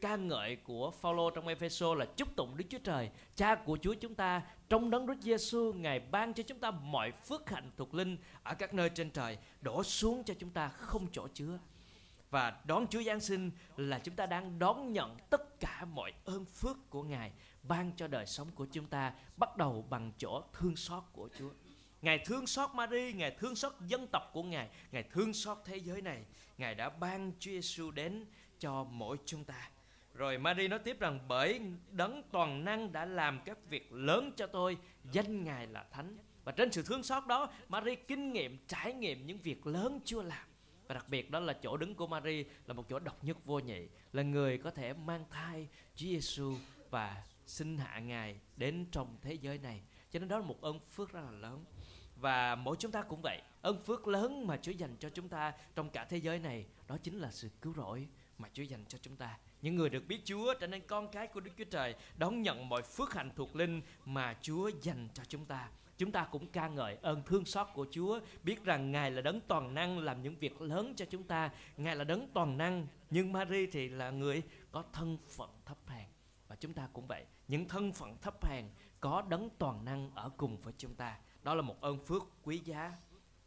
ca 0.00 0.16
ngợi 0.16 0.56
của 0.56 0.90
Phaolô 0.90 1.30
trong 1.30 1.48
Epheso 1.48 1.94
là 1.94 2.04
chúc 2.16 2.36
tụng 2.36 2.56
Đức 2.56 2.64
Chúa 2.70 2.78
Trời, 2.78 3.10
Cha 3.36 3.54
của 3.54 3.78
Chúa 3.82 3.94
chúng 3.94 4.14
ta 4.14 4.42
trong 4.68 4.90
đấng 4.90 5.06
Đức 5.06 5.14
Giêsu 5.20 5.72
ngài 5.72 6.00
ban 6.00 6.34
cho 6.34 6.42
chúng 6.42 6.58
ta 6.58 6.70
mọi 6.70 7.12
phước 7.12 7.50
hạnh 7.50 7.70
thuộc 7.76 7.94
linh 7.94 8.16
ở 8.42 8.54
các 8.54 8.74
nơi 8.74 8.90
trên 8.90 9.10
trời 9.10 9.38
đổ 9.60 9.82
xuống 9.82 10.24
cho 10.24 10.34
chúng 10.38 10.50
ta 10.50 10.68
không 10.68 11.06
chỗ 11.12 11.28
chứa. 11.34 11.58
Và 12.30 12.60
đón 12.64 12.86
Chúa 12.86 13.02
Giáng 13.02 13.20
sinh 13.20 13.50
là 13.76 13.98
chúng 13.98 14.14
ta 14.14 14.26
đang 14.26 14.58
đón 14.58 14.92
nhận 14.92 15.16
tất 15.30 15.60
cả 15.60 15.84
mọi 15.84 16.12
ơn 16.24 16.44
phước 16.44 16.90
của 16.90 17.02
Ngài 17.02 17.32
ban 17.62 17.92
cho 17.96 18.08
đời 18.08 18.26
sống 18.26 18.48
của 18.54 18.66
chúng 18.72 18.86
ta 18.86 19.14
bắt 19.36 19.56
đầu 19.56 19.84
bằng 19.90 20.12
chỗ 20.18 20.42
thương 20.52 20.76
xót 20.76 21.02
của 21.12 21.28
Chúa. 21.38 21.50
Ngài 22.04 22.18
thương 22.18 22.46
xót 22.46 22.70
Mary, 22.74 23.12
Ngài 23.12 23.30
thương 23.30 23.56
xót 23.56 23.72
dân 23.86 24.06
tộc 24.06 24.30
của 24.32 24.42
Ngài, 24.42 24.68
Ngài 24.92 25.02
thương 25.02 25.32
xót 25.32 25.58
thế 25.64 25.76
giới 25.76 26.02
này. 26.02 26.24
Ngài 26.58 26.74
đã 26.74 26.90
ban 26.90 27.32
Chúa 27.38 27.50
Giêsu 27.50 27.90
đến 27.90 28.24
cho 28.58 28.84
mỗi 28.84 29.16
chúng 29.24 29.44
ta. 29.44 29.70
Rồi 30.14 30.38
Mary 30.38 30.68
nói 30.68 30.78
tiếp 30.78 31.00
rằng 31.00 31.18
bởi 31.28 31.60
đấng 31.90 32.22
toàn 32.32 32.64
năng 32.64 32.92
đã 32.92 33.04
làm 33.04 33.40
các 33.44 33.58
việc 33.68 33.92
lớn 33.92 34.32
cho 34.36 34.46
tôi, 34.46 34.76
danh 35.12 35.44
Ngài 35.44 35.66
là 35.66 35.84
thánh. 35.90 36.18
Và 36.44 36.52
trên 36.52 36.72
sự 36.72 36.82
thương 36.82 37.02
xót 37.02 37.26
đó, 37.26 37.52
Mary 37.68 37.94
kinh 37.94 38.32
nghiệm, 38.32 38.58
trải 38.66 38.92
nghiệm 38.92 39.26
những 39.26 39.38
việc 39.38 39.66
lớn 39.66 40.00
Chúa 40.04 40.22
làm. 40.22 40.46
Và 40.86 40.94
đặc 40.94 41.08
biệt 41.08 41.30
đó 41.30 41.40
là 41.40 41.52
chỗ 41.52 41.76
đứng 41.76 41.94
của 41.94 42.06
Mary 42.06 42.44
là 42.66 42.74
một 42.74 42.88
chỗ 42.88 42.98
độc 42.98 43.24
nhất 43.24 43.44
vô 43.44 43.58
nhị, 43.58 43.88
là 44.12 44.22
người 44.22 44.58
có 44.58 44.70
thể 44.70 44.92
mang 44.92 45.24
thai 45.30 45.68
Chúa 45.96 46.06
Giêsu 46.06 46.54
và 46.90 47.24
sinh 47.46 47.78
hạ 47.78 47.98
Ngài 47.98 48.36
đến 48.56 48.86
trong 48.92 49.16
thế 49.22 49.34
giới 49.34 49.58
này. 49.58 49.80
Cho 50.10 50.18
nên 50.18 50.28
đó 50.28 50.38
là 50.38 50.46
một 50.46 50.60
ơn 50.60 50.78
phước 50.90 51.12
rất 51.12 51.20
là 51.24 51.30
lớn 51.30 51.64
và 52.24 52.54
mỗi 52.54 52.76
chúng 52.78 52.90
ta 52.90 53.02
cũng 53.02 53.20
vậy. 53.22 53.42
Ơn 53.62 53.82
phước 53.82 54.08
lớn 54.08 54.46
mà 54.46 54.56
Chúa 54.62 54.72
dành 54.72 54.96
cho 55.00 55.08
chúng 55.10 55.28
ta 55.28 55.52
trong 55.74 55.90
cả 55.90 56.04
thế 56.04 56.16
giới 56.16 56.38
này 56.38 56.66
đó 56.88 56.96
chính 57.02 57.18
là 57.18 57.30
sự 57.30 57.48
cứu 57.62 57.74
rỗi 57.76 58.08
mà 58.38 58.48
Chúa 58.52 58.62
dành 58.62 58.84
cho 58.88 58.98
chúng 59.02 59.16
ta. 59.16 59.38
Những 59.62 59.76
người 59.76 59.90
được 59.90 60.06
biết 60.08 60.20
Chúa 60.24 60.54
trở 60.60 60.66
nên 60.66 60.82
con 60.86 61.08
cái 61.08 61.26
của 61.26 61.40
Đức 61.40 61.50
Chúa 61.58 61.64
Trời 61.64 61.94
đón 62.18 62.42
nhận 62.42 62.68
mọi 62.68 62.82
phước 62.82 63.14
hạnh 63.14 63.30
thuộc 63.36 63.56
linh 63.56 63.80
mà 64.04 64.36
Chúa 64.42 64.70
dành 64.82 65.08
cho 65.14 65.22
chúng 65.28 65.44
ta. 65.44 65.68
Chúng 65.98 66.12
ta 66.12 66.28
cũng 66.30 66.46
ca 66.46 66.68
ngợi 66.68 66.96
ơn 67.02 67.22
thương 67.22 67.44
xót 67.44 67.66
của 67.74 67.86
Chúa, 67.90 68.20
biết 68.42 68.64
rằng 68.64 68.92
Ngài 68.92 69.10
là 69.10 69.22
đấng 69.22 69.40
toàn 69.40 69.74
năng 69.74 69.98
làm 69.98 70.22
những 70.22 70.36
việc 70.36 70.62
lớn 70.62 70.94
cho 70.96 71.04
chúng 71.04 71.22
ta, 71.22 71.50
Ngài 71.76 71.96
là 71.96 72.04
đấng 72.04 72.28
toàn 72.34 72.58
năng, 72.58 72.86
nhưng 73.10 73.32
Mary 73.32 73.66
thì 73.66 73.88
là 73.88 74.10
người 74.10 74.42
có 74.72 74.84
thân 74.92 75.18
phận 75.28 75.50
thấp 75.66 75.78
hèn. 75.86 76.06
Và 76.48 76.56
chúng 76.56 76.72
ta 76.72 76.88
cũng 76.92 77.06
vậy, 77.06 77.24
những 77.48 77.68
thân 77.68 77.92
phận 77.92 78.16
thấp 78.22 78.44
hèn 78.46 78.64
có 79.00 79.22
đấng 79.28 79.48
toàn 79.58 79.84
năng 79.84 80.10
ở 80.14 80.30
cùng 80.36 80.60
với 80.60 80.74
chúng 80.78 80.94
ta. 80.94 81.16
Đó 81.44 81.54
là 81.54 81.62
một 81.62 81.80
ơn 81.80 81.98
phước 81.98 82.22
quý 82.42 82.60
giá, 82.64 82.92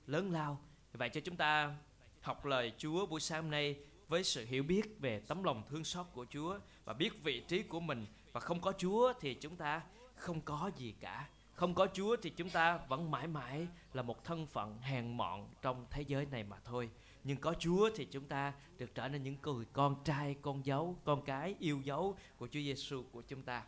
lớn 0.08 0.32
lao. 0.32 0.60
Vậy 0.94 1.10
cho 1.10 1.22
chúng 1.22 1.36
ta 1.36 1.76
học 2.22 2.46
lời 2.46 2.74
Chúa 2.78 3.06
buổi 3.06 3.20
sáng 3.20 3.42
hôm 3.42 3.52
nay 3.52 3.80
với 4.08 4.24
sự 4.24 4.46
hiểu 4.46 4.64
biết 4.64 5.00
về 5.00 5.20
tấm 5.20 5.44
lòng 5.44 5.64
thương 5.70 5.84
xót 5.84 6.06
của 6.14 6.26
Chúa 6.30 6.60
và 6.86 6.94
biết 6.94 7.24
vị 7.24 7.44
trí 7.48 7.64
của 7.64 7.80
mình 7.80 8.06
và 8.32 8.40
không 8.40 8.62
có 8.62 8.74
Chúa 8.78 9.14
thì 9.20 9.34
chúng 9.34 9.56
ta 9.56 9.82
không 10.16 10.42
có 10.42 10.72
gì 10.78 10.96
cả 11.00 11.28
không 11.58 11.74
có 11.74 11.88
Chúa 11.94 12.16
thì 12.22 12.30
chúng 12.30 12.50
ta 12.50 12.78
vẫn 12.78 13.12
mãi 13.12 13.28
mãi 13.28 13.68
là 13.94 14.02
một 14.02 14.24
thân 14.24 14.46
phận 14.46 14.78
hèn 14.82 15.18
mọn 15.18 15.50
trong 15.62 15.86
thế 15.92 16.02
giới 16.02 16.26
này 16.26 16.44
mà 16.44 16.58
thôi. 16.66 16.90
Nhưng 17.24 17.38
có 17.38 17.54
Chúa 17.60 17.90
thì 17.96 18.06
chúng 18.06 18.26
ta 18.26 18.54
được 18.78 18.96
trở 18.96 19.08
nên 19.08 19.24
những 19.24 19.36
người 19.42 19.66
con 19.74 19.96
trai, 20.04 20.36
con 20.42 20.66
dấu, 20.66 20.96
con 21.04 21.22
cái 21.26 21.56
yêu 21.60 21.82
dấu 21.84 22.16
của 22.38 22.48
Chúa 22.48 22.60
Giêsu 22.60 23.04
của 23.12 23.22
chúng 23.22 23.42
ta. 23.42 23.64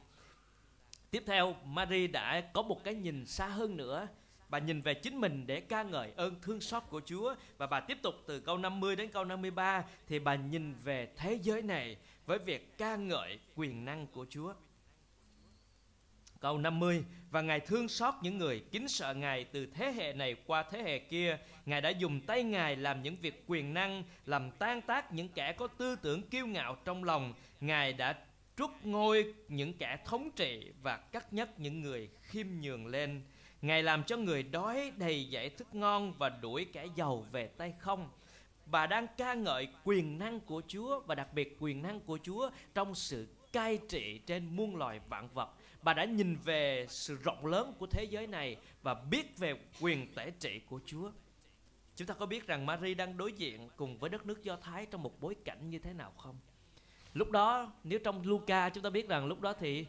Tiếp 1.11 1.23
theo, 1.25 1.55
Mary 1.65 2.07
đã 2.07 2.41
có 2.53 2.61
một 2.61 2.83
cái 2.83 2.95
nhìn 2.95 3.25
xa 3.25 3.47
hơn 3.47 3.77
nữa. 3.77 4.07
Bà 4.49 4.59
nhìn 4.59 4.81
về 4.81 4.93
chính 4.93 5.21
mình 5.21 5.47
để 5.47 5.61
ca 5.61 5.83
ngợi 5.83 6.11
ơn 6.15 6.35
thương 6.41 6.61
xót 6.61 6.83
của 6.89 7.01
Chúa 7.05 7.35
và 7.57 7.67
bà 7.67 7.79
tiếp 7.79 7.97
tục 8.01 8.15
từ 8.27 8.39
câu 8.39 8.57
50 8.57 8.95
đến 8.95 9.11
câu 9.11 9.25
53 9.25 9.83
thì 10.07 10.19
bà 10.19 10.35
nhìn 10.35 10.73
về 10.83 11.13
thế 11.17 11.39
giới 11.41 11.61
này 11.61 11.97
với 12.25 12.39
việc 12.39 12.77
ca 12.77 12.95
ngợi 12.95 13.39
quyền 13.55 13.85
năng 13.85 14.07
của 14.07 14.25
Chúa. 14.29 14.53
Câu 16.39 16.57
50 16.57 17.03
Và 17.31 17.41
Ngài 17.41 17.59
thương 17.59 17.87
xót 17.87 18.13
những 18.21 18.37
người 18.37 18.63
kính 18.71 18.87
sợ 18.87 19.13
Ngài 19.13 19.43
từ 19.43 19.65
thế 19.65 19.91
hệ 19.91 20.13
này 20.13 20.35
qua 20.45 20.63
thế 20.63 20.83
hệ 20.83 20.99
kia 20.99 21.37
Ngài 21.65 21.81
đã 21.81 21.89
dùng 21.89 22.21
tay 22.21 22.43
Ngài 22.43 22.75
làm 22.75 23.03
những 23.03 23.15
việc 23.21 23.43
quyền 23.47 23.73
năng 23.73 24.03
Làm 24.25 24.51
tan 24.51 24.81
tác 24.81 25.13
những 25.13 25.29
kẻ 25.29 25.53
có 25.53 25.67
tư 25.67 25.95
tưởng 25.95 26.29
kiêu 26.29 26.47
ngạo 26.47 26.77
trong 26.85 27.03
lòng 27.03 27.33
Ngài 27.59 27.93
đã 27.93 28.17
trút 28.59 28.69
ngôi 28.83 29.33
những 29.47 29.73
kẻ 29.73 29.97
thống 30.05 30.31
trị 30.35 30.71
Và 30.81 30.97
cắt 30.97 31.33
nhắc 31.33 31.49
những 31.59 31.81
người 31.81 32.09
khiêm 32.21 32.47
nhường 32.61 32.87
lên 32.87 33.21
Ngài 33.61 33.83
làm 33.83 34.03
cho 34.03 34.17
người 34.17 34.43
đói 34.43 34.91
đầy 34.97 35.29
dạy 35.29 35.49
thức 35.49 35.75
ngon 35.75 36.13
Và 36.17 36.29
đuổi 36.29 36.65
kẻ 36.73 36.85
giàu 36.95 37.25
về 37.31 37.47
tay 37.47 37.73
không 37.79 38.09
Bà 38.65 38.87
đang 38.87 39.07
ca 39.17 39.33
ngợi 39.33 39.67
quyền 39.83 40.19
năng 40.19 40.39
của 40.39 40.61
Chúa 40.67 40.99
Và 40.99 41.15
đặc 41.15 41.33
biệt 41.33 41.57
quyền 41.59 41.81
năng 41.81 41.99
của 41.99 42.19
Chúa 42.23 42.49
Trong 42.73 42.95
sự 42.95 43.27
cai 43.53 43.79
trị 43.89 44.21
trên 44.25 44.55
muôn 44.55 44.75
loài 44.75 44.99
vạn 45.09 45.29
vật 45.33 45.49
bà 45.81 45.93
đã 45.93 46.05
nhìn 46.05 46.35
về 46.35 46.85
sự 46.89 47.17
rộng 47.23 47.45
lớn 47.45 47.73
của 47.79 47.87
thế 47.87 48.03
giới 48.03 48.27
này 48.27 48.57
và 48.81 48.93
biết 48.93 49.37
về 49.37 49.53
quyền 49.81 50.07
tể 50.15 50.31
trị 50.39 50.61
của 50.69 50.79
Chúa. 50.85 51.11
Chúng 51.95 52.07
ta 52.07 52.13
có 52.13 52.25
biết 52.25 52.47
rằng 52.47 52.65
Mary 52.65 52.93
đang 52.93 53.17
đối 53.17 53.31
diện 53.31 53.69
cùng 53.75 53.97
với 53.97 54.09
đất 54.09 54.25
nước 54.25 54.43
Do 54.43 54.55
Thái 54.55 54.85
trong 54.85 55.03
một 55.03 55.21
bối 55.21 55.35
cảnh 55.45 55.69
như 55.69 55.79
thế 55.79 55.93
nào 55.93 56.13
không? 56.17 56.35
Lúc 57.19 57.31
đó, 57.31 57.71
nếu 57.83 57.99
trong 57.99 58.21
Luca 58.27 58.69
chúng 58.69 58.83
ta 58.83 58.89
biết 58.89 59.09
rằng 59.09 59.25
lúc 59.25 59.41
đó 59.41 59.53
thì 59.53 59.85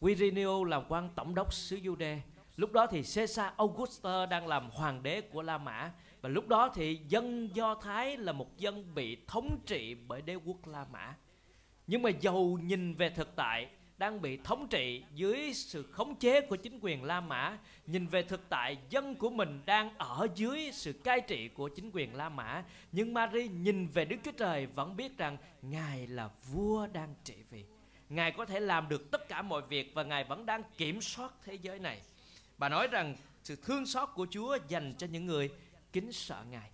Quirinio 0.00 0.64
làm 0.64 0.82
quan 0.88 1.08
tổng 1.14 1.34
đốc 1.34 1.52
xứ 1.52 1.76
Jude. 1.76 2.18
Lúc 2.56 2.72
đó 2.72 2.86
thì 2.86 3.02
Caesar 3.14 3.52
Augusta 3.56 4.26
đang 4.26 4.46
làm 4.46 4.70
hoàng 4.70 5.02
đế 5.02 5.20
của 5.20 5.42
La 5.42 5.58
Mã. 5.58 5.92
Và 6.20 6.28
lúc 6.28 6.48
đó 6.48 6.72
thì 6.74 7.00
dân 7.08 7.48
Do 7.54 7.74
Thái 7.74 8.16
là 8.16 8.32
một 8.32 8.56
dân 8.56 8.94
bị 8.94 9.18
thống 9.26 9.58
trị 9.66 9.94
bởi 9.94 10.22
đế 10.22 10.34
quốc 10.34 10.66
La 10.66 10.86
Mã. 10.92 11.14
Nhưng 11.86 12.02
mà 12.02 12.10
dầu 12.10 12.58
nhìn 12.62 12.94
về 12.94 13.10
thực 13.10 13.36
tại 13.36 13.68
đang 14.02 14.22
bị 14.22 14.38
thống 14.44 14.68
trị 14.68 15.04
dưới 15.14 15.52
sự 15.54 15.82
khống 15.82 16.14
chế 16.14 16.40
của 16.40 16.56
chính 16.56 16.78
quyền 16.82 17.04
La 17.04 17.20
Mã. 17.20 17.58
Nhìn 17.86 18.06
về 18.06 18.22
thực 18.22 18.48
tại, 18.48 18.78
dân 18.90 19.14
của 19.14 19.30
mình 19.30 19.60
đang 19.66 19.98
ở 19.98 20.28
dưới 20.34 20.70
sự 20.72 20.92
cai 20.92 21.20
trị 21.20 21.48
của 21.48 21.68
chính 21.68 21.90
quyền 21.94 22.14
La 22.14 22.28
Mã. 22.28 22.64
Nhưng 22.92 23.14
Mary 23.14 23.48
nhìn 23.48 23.86
về 23.86 24.04
Đức 24.04 24.16
Chúa 24.24 24.32
Trời 24.32 24.66
vẫn 24.66 24.96
biết 24.96 25.18
rằng 25.18 25.36
Ngài 25.62 26.06
là 26.06 26.30
vua 26.52 26.86
đang 26.86 27.14
trị 27.24 27.34
vì. 27.50 27.64
Ngài 28.08 28.32
có 28.32 28.44
thể 28.44 28.60
làm 28.60 28.88
được 28.88 29.10
tất 29.10 29.28
cả 29.28 29.42
mọi 29.42 29.62
việc 29.68 29.94
và 29.94 30.02
Ngài 30.02 30.24
vẫn 30.24 30.46
đang 30.46 30.62
kiểm 30.76 31.00
soát 31.00 31.32
thế 31.44 31.54
giới 31.54 31.78
này. 31.78 32.00
Bà 32.58 32.68
nói 32.68 32.86
rằng 32.86 33.16
sự 33.42 33.56
thương 33.56 33.86
xót 33.86 34.08
của 34.14 34.26
Chúa 34.30 34.58
dành 34.68 34.94
cho 34.98 35.06
những 35.06 35.26
người 35.26 35.50
kính 35.92 36.12
sợ 36.12 36.44
Ngài 36.50 36.70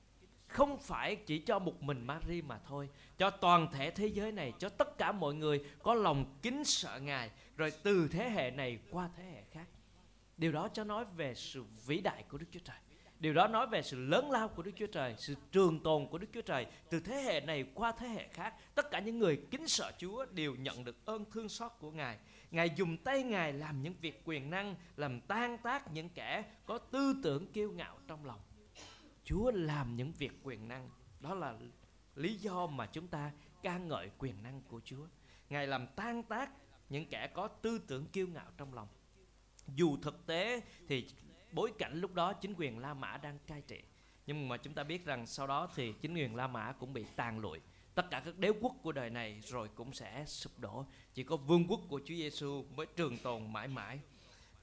không 0.59 0.79
phải 0.79 1.17
chỉ 1.17 1.38
cho 1.38 1.59
một 1.59 1.83
mình 1.83 2.07
Mary 2.07 2.43
mà 2.43 2.59
thôi, 2.69 2.88
cho 3.19 3.31
toàn 3.31 3.69
thể 3.73 3.91
thế 3.91 4.07
giới 4.07 4.33
này, 4.33 4.53
cho 4.59 4.69
tất 4.69 4.99
cả 4.99 5.12
mọi 5.12 5.35
người 5.35 5.65
có 5.83 5.95
lòng 5.95 6.38
kính 6.43 6.65
sợ 6.65 6.99
ngài, 7.03 7.31
rồi 7.57 7.73
từ 7.83 8.09
thế 8.09 8.31
hệ 8.31 8.50
này 8.50 8.79
qua 8.91 9.09
thế 9.17 9.25
hệ 9.25 9.43
khác. 9.50 9.67
Điều 10.37 10.53
đó 10.53 10.69
cho 10.69 10.85
nói 10.85 11.05
về 11.17 11.35
sự 11.35 11.65
vĩ 11.87 12.00
đại 12.00 12.25
của 12.29 12.38
đức 12.38 12.47
chúa 12.50 12.61
trời. 12.65 12.77
Điều 13.19 13.35
đó 13.35 13.49
nói 13.49 13.67
về 13.67 13.83
sự 13.83 13.97
lớn 13.97 14.31
lao 14.31 14.49
của 14.49 14.62
đức 14.62 14.71
chúa 14.77 14.87
trời, 14.87 15.15
sự 15.19 15.35
trường 15.53 15.81
tồn 15.83 16.07
của 16.07 16.19
đức 16.19 16.27
chúa 16.33 16.43
trời 16.43 16.67
từ 16.91 17.00
thế 17.00 17.23
hệ 17.23 17.41
này 17.41 17.65
qua 17.75 17.93
thế 17.93 18.09
hệ 18.09 18.29
khác. 18.29 18.55
Tất 18.75 18.91
cả 18.91 19.00
những 19.00 19.19
người 19.19 19.41
kính 19.50 19.69
sợ 19.69 19.93
chúa 19.99 20.27
đều 20.31 20.55
nhận 20.55 20.85
được 20.85 20.97
ơn 21.05 21.25
thương 21.33 21.49
xót 21.49 21.73
của 21.79 21.91
ngài. 21.91 22.19
Ngài 22.50 22.71
dùng 22.77 22.97
tay 22.97 23.23
ngài 23.23 23.53
làm 23.53 23.83
những 23.83 23.95
việc 24.00 24.23
quyền 24.25 24.50
năng, 24.50 24.75
làm 24.97 25.21
tan 25.21 25.59
tác 25.59 25.93
những 25.93 26.09
kẻ 26.09 26.45
có 26.67 26.79
tư 26.79 27.15
tưởng 27.23 27.53
kiêu 27.53 27.71
ngạo 27.73 27.99
trong 28.07 28.27
lòng. 28.27 28.41
Chúa 29.29 29.51
làm 29.51 29.97
những 29.97 30.13
việc 30.13 30.33
quyền 30.43 30.69
năng. 30.69 30.91
Đó 31.21 31.35
là 31.35 31.55
lý 32.15 32.35
do 32.35 32.67
mà 32.67 32.87
chúng 32.87 33.09
ta 33.09 33.33
ca 33.63 33.79
ngợi 33.79 34.11
quyền 34.19 34.43
năng 34.43 34.63
của 34.69 34.81
Chúa. 34.85 35.07
Ngài 35.51 35.67
làm 35.67 35.87
tan 35.97 36.23
tác 36.23 36.51
những 36.89 37.07
kẻ 37.07 37.27
có 37.35 37.49
tư 37.49 37.81
tưởng 37.87 38.07
kiêu 38.07 38.27
ngạo 38.27 38.51
trong 38.57 38.75
lòng. 38.75 38.89
Dù 39.67 39.97
thực 40.03 40.27
tế 40.27 40.61
thì 40.89 41.07
bối 41.53 41.73
cảnh 41.79 42.01
lúc 42.01 42.15
đó 42.15 42.33
chính 42.33 42.55
quyền 42.55 42.79
La 42.79 42.95
Mã 42.95 43.17
đang 43.17 43.39
cai 43.47 43.63
trị. 43.63 43.83
Nhưng 44.27 44.49
mà 44.49 44.57
chúng 44.57 44.75
ta 44.75 44.85
biết 44.85 45.05
rằng 45.05 45.27
sau 45.27 45.47
đó 45.47 45.69
thì 45.75 45.93
chính 46.01 46.15
quyền 46.15 46.35
La 46.35 46.47
Mã 46.47 46.73
cũng 46.73 46.93
bị 46.93 47.05
tàn 47.17 47.39
lụi. 47.39 47.61
Tất 47.95 48.11
cả 48.11 48.23
các 48.25 48.39
đế 48.39 48.53
quốc 48.61 48.75
của 48.83 48.93
đời 48.93 49.11
này 49.11 49.41
rồi 49.45 49.69
cũng 49.75 49.93
sẽ 49.93 50.25
sụp 50.27 50.59
đổ. 50.59 50.85
Chỉ 51.15 51.23
có 51.23 51.37
vương 51.37 51.67
quốc 51.69 51.81
của 51.89 51.99
Chúa 51.99 52.15
Giêsu 52.15 52.65
mới 52.77 52.87
trường 52.97 53.19
tồn 53.19 53.53
mãi 53.53 53.69
mãi 53.69 54.01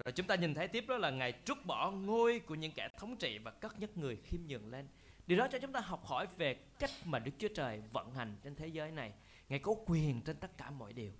rồi 0.05 0.11
chúng 0.11 0.27
ta 0.27 0.35
nhìn 0.35 0.53
thấy 0.53 0.67
tiếp 0.67 0.85
đó 0.87 0.97
là 0.97 1.09
Ngài 1.09 1.33
trút 1.45 1.65
bỏ 1.65 1.91
ngôi 1.91 2.39
của 2.39 2.55
những 2.55 2.71
kẻ 2.71 2.89
thống 2.97 3.17
trị 3.17 3.37
và 3.37 3.51
cất 3.51 3.79
nhắc 3.79 3.97
người 3.97 4.15
khiêm 4.15 4.39
nhường 4.47 4.71
lên. 4.71 4.87
Điều 5.27 5.37
đó 5.37 5.47
cho 5.51 5.59
chúng 5.59 5.71
ta 5.71 5.79
học 5.79 6.05
hỏi 6.05 6.27
về 6.37 6.53
cách 6.79 6.89
mà 7.05 7.19
Đức 7.19 7.31
Chúa 7.39 7.47
Trời 7.47 7.81
vận 7.91 8.11
hành 8.11 8.35
trên 8.43 8.55
thế 8.55 8.67
giới 8.67 8.91
này. 8.91 9.11
Ngài 9.49 9.59
có 9.59 9.75
quyền 9.85 10.21
trên 10.21 10.35
tất 10.35 10.57
cả 10.57 10.71
mọi 10.71 10.93
điều. 10.93 11.11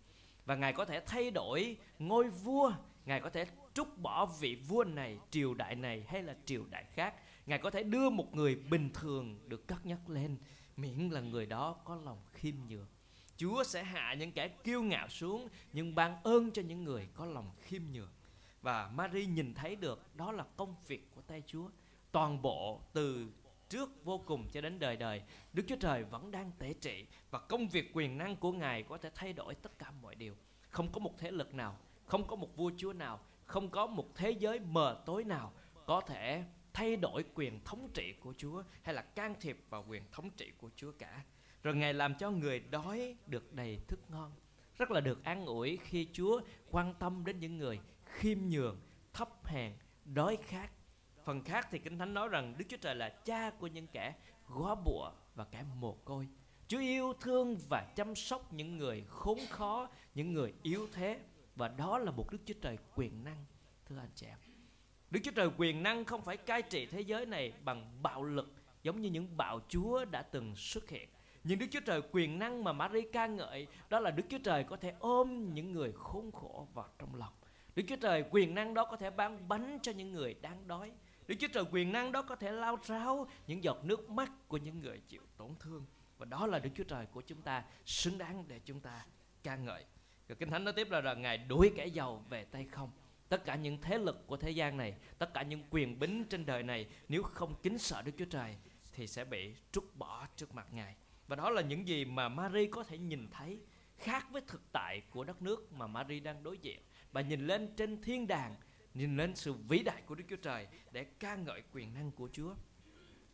Và 0.46 0.56
Ngài 0.56 0.74
có 0.74 0.86
thể 0.86 1.02
thay 1.06 1.32
đổi 1.32 1.78
ngôi 2.00 2.30
vua. 2.30 2.74
Ngài 3.06 3.20
có 3.20 3.30
thể 3.30 3.46
trút 3.74 3.88
bỏ 3.98 4.26
vị 4.26 4.56
vua 4.56 4.84
này, 4.84 5.18
triều 5.32 5.54
đại 5.54 5.76
này 5.76 6.06
hay 6.08 6.24
là 6.24 6.36
triều 6.46 6.66
đại 6.70 6.86
khác. 6.94 7.14
Ngài 7.46 7.60
có 7.60 7.70
thể 7.70 7.84
đưa 7.84 8.10
một 8.10 8.36
người 8.36 8.56
bình 8.56 8.90
thường 8.94 9.40
được 9.50 9.68
cất 9.68 9.86
nhắc 9.86 10.10
lên. 10.10 10.38
Miễn 10.78 11.10
là 11.10 11.22
người 11.22 11.46
đó 11.46 11.76
có 11.86 11.96
lòng 11.96 12.22
khiêm 12.34 12.56
nhường. 12.70 12.88
Chúa 13.38 13.64
sẽ 13.64 13.84
hạ 13.84 14.14
những 14.14 14.32
kẻ 14.32 14.48
kiêu 14.48 14.84
ngạo 14.84 15.10
xuống 15.10 15.48
nhưng 15.74 15.96
ban 15.96 16.24
ơn 16.24 16.52
cho 16.52 16.62
những 16.62 16.84
người 16.84 17.08
có 17.14 17.26
lòng 17.26 17.52
khiêm 17.62 17.82
nhường 17.92 18.10
và 18.66 18.90
Mary 18.96 19.26
nhìn 19.26 19.54
thấy 19.54 19.76
được 19.76 20.16
đó 20.16 20.32
là 20.32 20.46
công 20.58 20.76
việc 20.88 21.12
của 21.16 21.22
tay 21.22 21.44
Chúa, 21.46 21.70
toàn 22.12 22.42
bộ 22.42 22.82
từ 22.94 23.28
trước 23.70 24.06
vô 24.06 24.18
cùng 24.26 24.48
cho 24.52 24.62
đến 24.62 24.80
đời 24.80 24.98
đời. 24.98 25.22
Đức 25.54 25.64
Chúa 25.68 25.76
Trời 25.80 26.04
vẫn 26.04 26.32
đang 26.32 26.52
tể 26.60 26.74
trị 26.74 27.06
và 27.32 27.40
công 27.40 27.68
việc 27.68 27.92
quyền 27.94 28.18
năng 28.18 28.36
của 28.36 28.52
Ngài 28.52 28.84
có 28.84 28.98
thể 28.98 29.10
thay 29.16 29.34
đổi 29.34 29.56
tất 29.56 29.80
cả 29.80 29.92
mọi 30.02 30.16
điều. 30.16 30.36
Không 30.70 30.92
có 30.92 31.00
một 31.00 31.14
thế 31.18 31.32
lực 31.32 31.54
nào, 31.54 31.78
không 32.06 32.28
có 32.28 32.36
một 32.36 32.58
vua 32.58 32.72
chúa 32.78 32.94
nào, 32.94 33.20
không 33.46 33.70
có 33.70 33.88
một 33.88 34.16
thế 34.16 34.32
giới 34.32 34.60
mờ 34.60 35.04
tối 35.06 35.24
nào 35.24 35.54
có 35.86 36.02
thể 36.02 36.44
thay 36.74 36.96
đổi 36.96 37.24
quyền 37.36 37.64
thống 37.64 37.90
trị 37.94 38.14
của 38.20 38.34
Chúa 38.38 38.64
hay 38.82 38.96
là 38.96 39.02
can 39.02 39.36
thiệp 39.42 39.58
vào 39.70 39.86
quyền 39.90 40.04
thống 40.12 40.30
trị 40.30 40.52
của 40.58 40.70
Chúa 40.76 40.92
cả. 41.00 41.24
Rồi 41.64 41.76
Ngài 41.76 41.94
làm 41.94 42.16
cho 42.16 42.32
người 42.32 42.60
đói 42.60 43.16
được 43.28 43.54
đầy 43.54 43.80
thức 43.88 44.00
ngon, 44.12 44.32
rất 44.78 44.92
là 44.92 45.02
được 45.02 45.24
an 45.24 45.46
ủi 45.46 45.78
khi 45.84 46.08
Chúa 46.14 46.42
quan 46.72 46.94
tâm 47.00 47.26
đến 47.26 47.40
những 47.40 47.58
người 47.58 47.80
khiêm 48.16 48.38
nhường, 48.50 48.78
thấp 49.14 49.46
hèn, 49.46 49.74
đói 50.06 50.38
khát. 50.48 50.70
Phần 51.26 51.44
khác 51.44 51.68
thì 51.72 51.80
kinh 51.80 51.98
thánh 51.98 52.14
nói 52.14 52.28
rằng 52.28 52.56
đức 52.58 52.66
chúa 52.70 52.78
trời 52.78 52.96
là 52.96 53.10
cha 53.10 53.50
của 53.60 53.68
những 53.68 53.88
kẻ 53.88 54.14
góa 54.48 54.76
bụa 54.76 55.12
và 55.36 55.44
kẻ 55.44 55.64
mồ 55.80 55.94
côi. 55.94 56.28
Chúa 56.68 56.80
yêu 56.80 57.14
thương 57.22 57.58
và 57.70 57.88
chăm 57.96 58.16
sóc 58.16 58.54
những 58.54 58.78
người 58.78 59.04
khốn 59.08 59.40
khó, 59.50 59.90
những 60.16 60.34
người 60.34 60.54
yếu 60.64 60.88
thế, 60.94 61.20
và 61.56 61.68
đó 61.68 61.98
là 61.98 62.12
một 62.12 62.32
đức 62.32 62.38
chúa 62.46 62.54
trời 62.62 62.78
quyền 62.96 63.24
năng, 63.24 63.46
thưa 63.86 63.98
anh 63.98 64.12
chị 64.16 64.26
em. 64.26 64.38
Đức 65.12 65.20
chúa 65.24 65.32
trời 65.32 65.50
quyền 65.58 65.84
năng 65.84 66.06
không 66.06 66.22
phải 66.22 66.38
cai 66.38 66.62
trị 66.62 66.86
thế 66.86 67.02
giới 67.02 67.26
này 67.26 67.54
bằng 67.64 68.00
bạo 68.02 68.24
lực, 68.24 68.54
giống 68.84 69.02
như 69.02 69.10
những 69.10 69.38
bạo 69.38 69.60
chúa 69.70 70.06
đã 70.06 70.22
từng 70.22 70.56
xuất 70.56 70.90
hiện. 70.90 71.10
Nhưng 71.44 71.60
Đức 71.60 71.66
Chúa 71.72 71.80
Trời 71.80 72.02
quyền 72.12 72.40
năng 72.40 72.64
mà 72.64 72.74
Maria 72.74 73.10
ca 73.14 73.28
ngợi, 73.28 73.68
đó 73.90 74.00
là 74.00 74.12
Đức 74.12 74.24
Chúa 74.30 74.38
Trời 74.44 74.64
có 74.64 74.78
thể 74.78 74.94
ôm 75.00 75.54
những 75.54 75.72
người 75.72 75.92
khốn 75.92 76.32
khổ 76.32 76.68
vào 76.74 76.90
trong 77.00 77.16
lòng. 77.16 77.34
Đức 77.76 77.84
Chúa 77.88 77.96
Trời 77.96 78.24
quyền 78.32 78.56
năng 78.56 78.74
đó 78.74 78.86
có 78.86 78.98
thể 78.98 79.10
ban 79.10 79.48
bánh 79.48 79.80
cho 79.82 79.92
những 79.92 80.12
người 80.12 80.34
đang 80.42 80.68
đói 80.68 80.92
Đức 81.28 81.36
Chúa 81.40 81.48
Trời 81.54 81.64
quyền 81.72 81.92
năng 81.92 82.12
đó 82.12 82.22
có 82.22 82.36
thể 82.36 82.52
lao 82.52 82.80
ráo 82.84 83.28
những 83.48 83.64
giọt 83.64 83.86
nước 83.86 84.10
mắt 84.10 84.32
của 84.48 84.58
những 84.58 84.80
người 84.80 85.02
chịu 85.08 85.22
tổn 85.38 85.50
thương 85.60 85.86
và 86.18 86.26
đó 86.26 86.48
là 86.48 86.60
Đức 86.60 86.70
Chúa 86.76 86.84
Trời 86.84 87.06
của 87.06 87.22
chúng 87.22 87.42
ta 87.42 87.64
xứng 87.86 88.18
đáng 88.18 88.44
để 88.48 88.60
chúng 88.66 88.80
ta 88.80 89.06
ca 89.44 89.56
ngợi. 89.56 89.84
Rồi 90.28 90.36
Kinh 90.36 90.50
Thánh 90.50 90.64
nói 90.64 90.74
tiếp 90.74 90.92
là, 90.92 91.02
là 91.02 91.14
Ngài 91.14 91.38
đuổi 91.38 91.72
kẻ 91.76 91.86
giàu 91.86 92.26
về 92.30 92.44
tay 92.44 92.66
không. 92.72 92.92
Tất 93.30 93.46
cả 93.46 93.56
những 93.56 93.78
thế 93.82 93.98
lực 93.98 94.28
của 94.28 94.38
thế 94.38 94.52
gian 94.52 94.78
này, 94.78 94.96
tất 95.18 95.34
cả 95.34 95.42
những 95.42 95.64
quyền 95.70 96.00
bính 96.00 96.24
trên 96.30 96.46
đời 96.46 96.64
này 96.64 96.88
nếu 97.10 97.24
không 97.24 97.56
kính 97.64 97.78
sợ 97.78 98.02
Đức 98.02 98.12
Chúa 98.18 98.26
Trời 98.26 98.56
thì 98.94 99.08
sẽ 99.08 99.26
bị 99.26 99.56
trút 99.72 99.84
bỏ 99.96 100.28
trước 100.36 100.56
mặt 100.56 100.68
Ngài. 100.72 100.96
Và 101.28 101.36
đó 101.36 101.50
là 101.50 101.62
những 101.62 101.88
gì 101.88 102.06
mà 102.06 102.30
Mary 102.30 102.68
có 102.68 102.84
thể 102.84 102.98
nhìn 102.98 103.28
thấy 103.32 103.60
khác 103.98 104.28
với 104.32 104.42
thực 104.48 104.62
tại 104.72 105.02
của 105.10 105.24
đất 105.24 105.42
nước 105.42 105.74
mà 105.74 105.88
Mary 105.88 106.20
đang 106.20 106.44
đối 106.44 106.58
diện 106.58 106.80
và 107.16 107.22
nhìn 107.22 107.48
lên 107.48 107.68
trên 107.76 108.02
thiên 108.02 108.28
đàng, 108.28 108.56
nhìn 108.94 109.18
lên 109.18 109.36
sự 109.36 109.54
vĩ 109.54 109.84
đại 109.84 110.02
của 110.06 110.16
Đức 110.16 110.24
Chúa 110.30 110.36
Trời 110.36 110.68
để 110.92 111.04
ca 111.04 111.36
ngợi 111.36 111.64
quyền 111.74 111.94
năng 111.94 112.12
của 112.12 112.30
Chúa. 112.34 112.54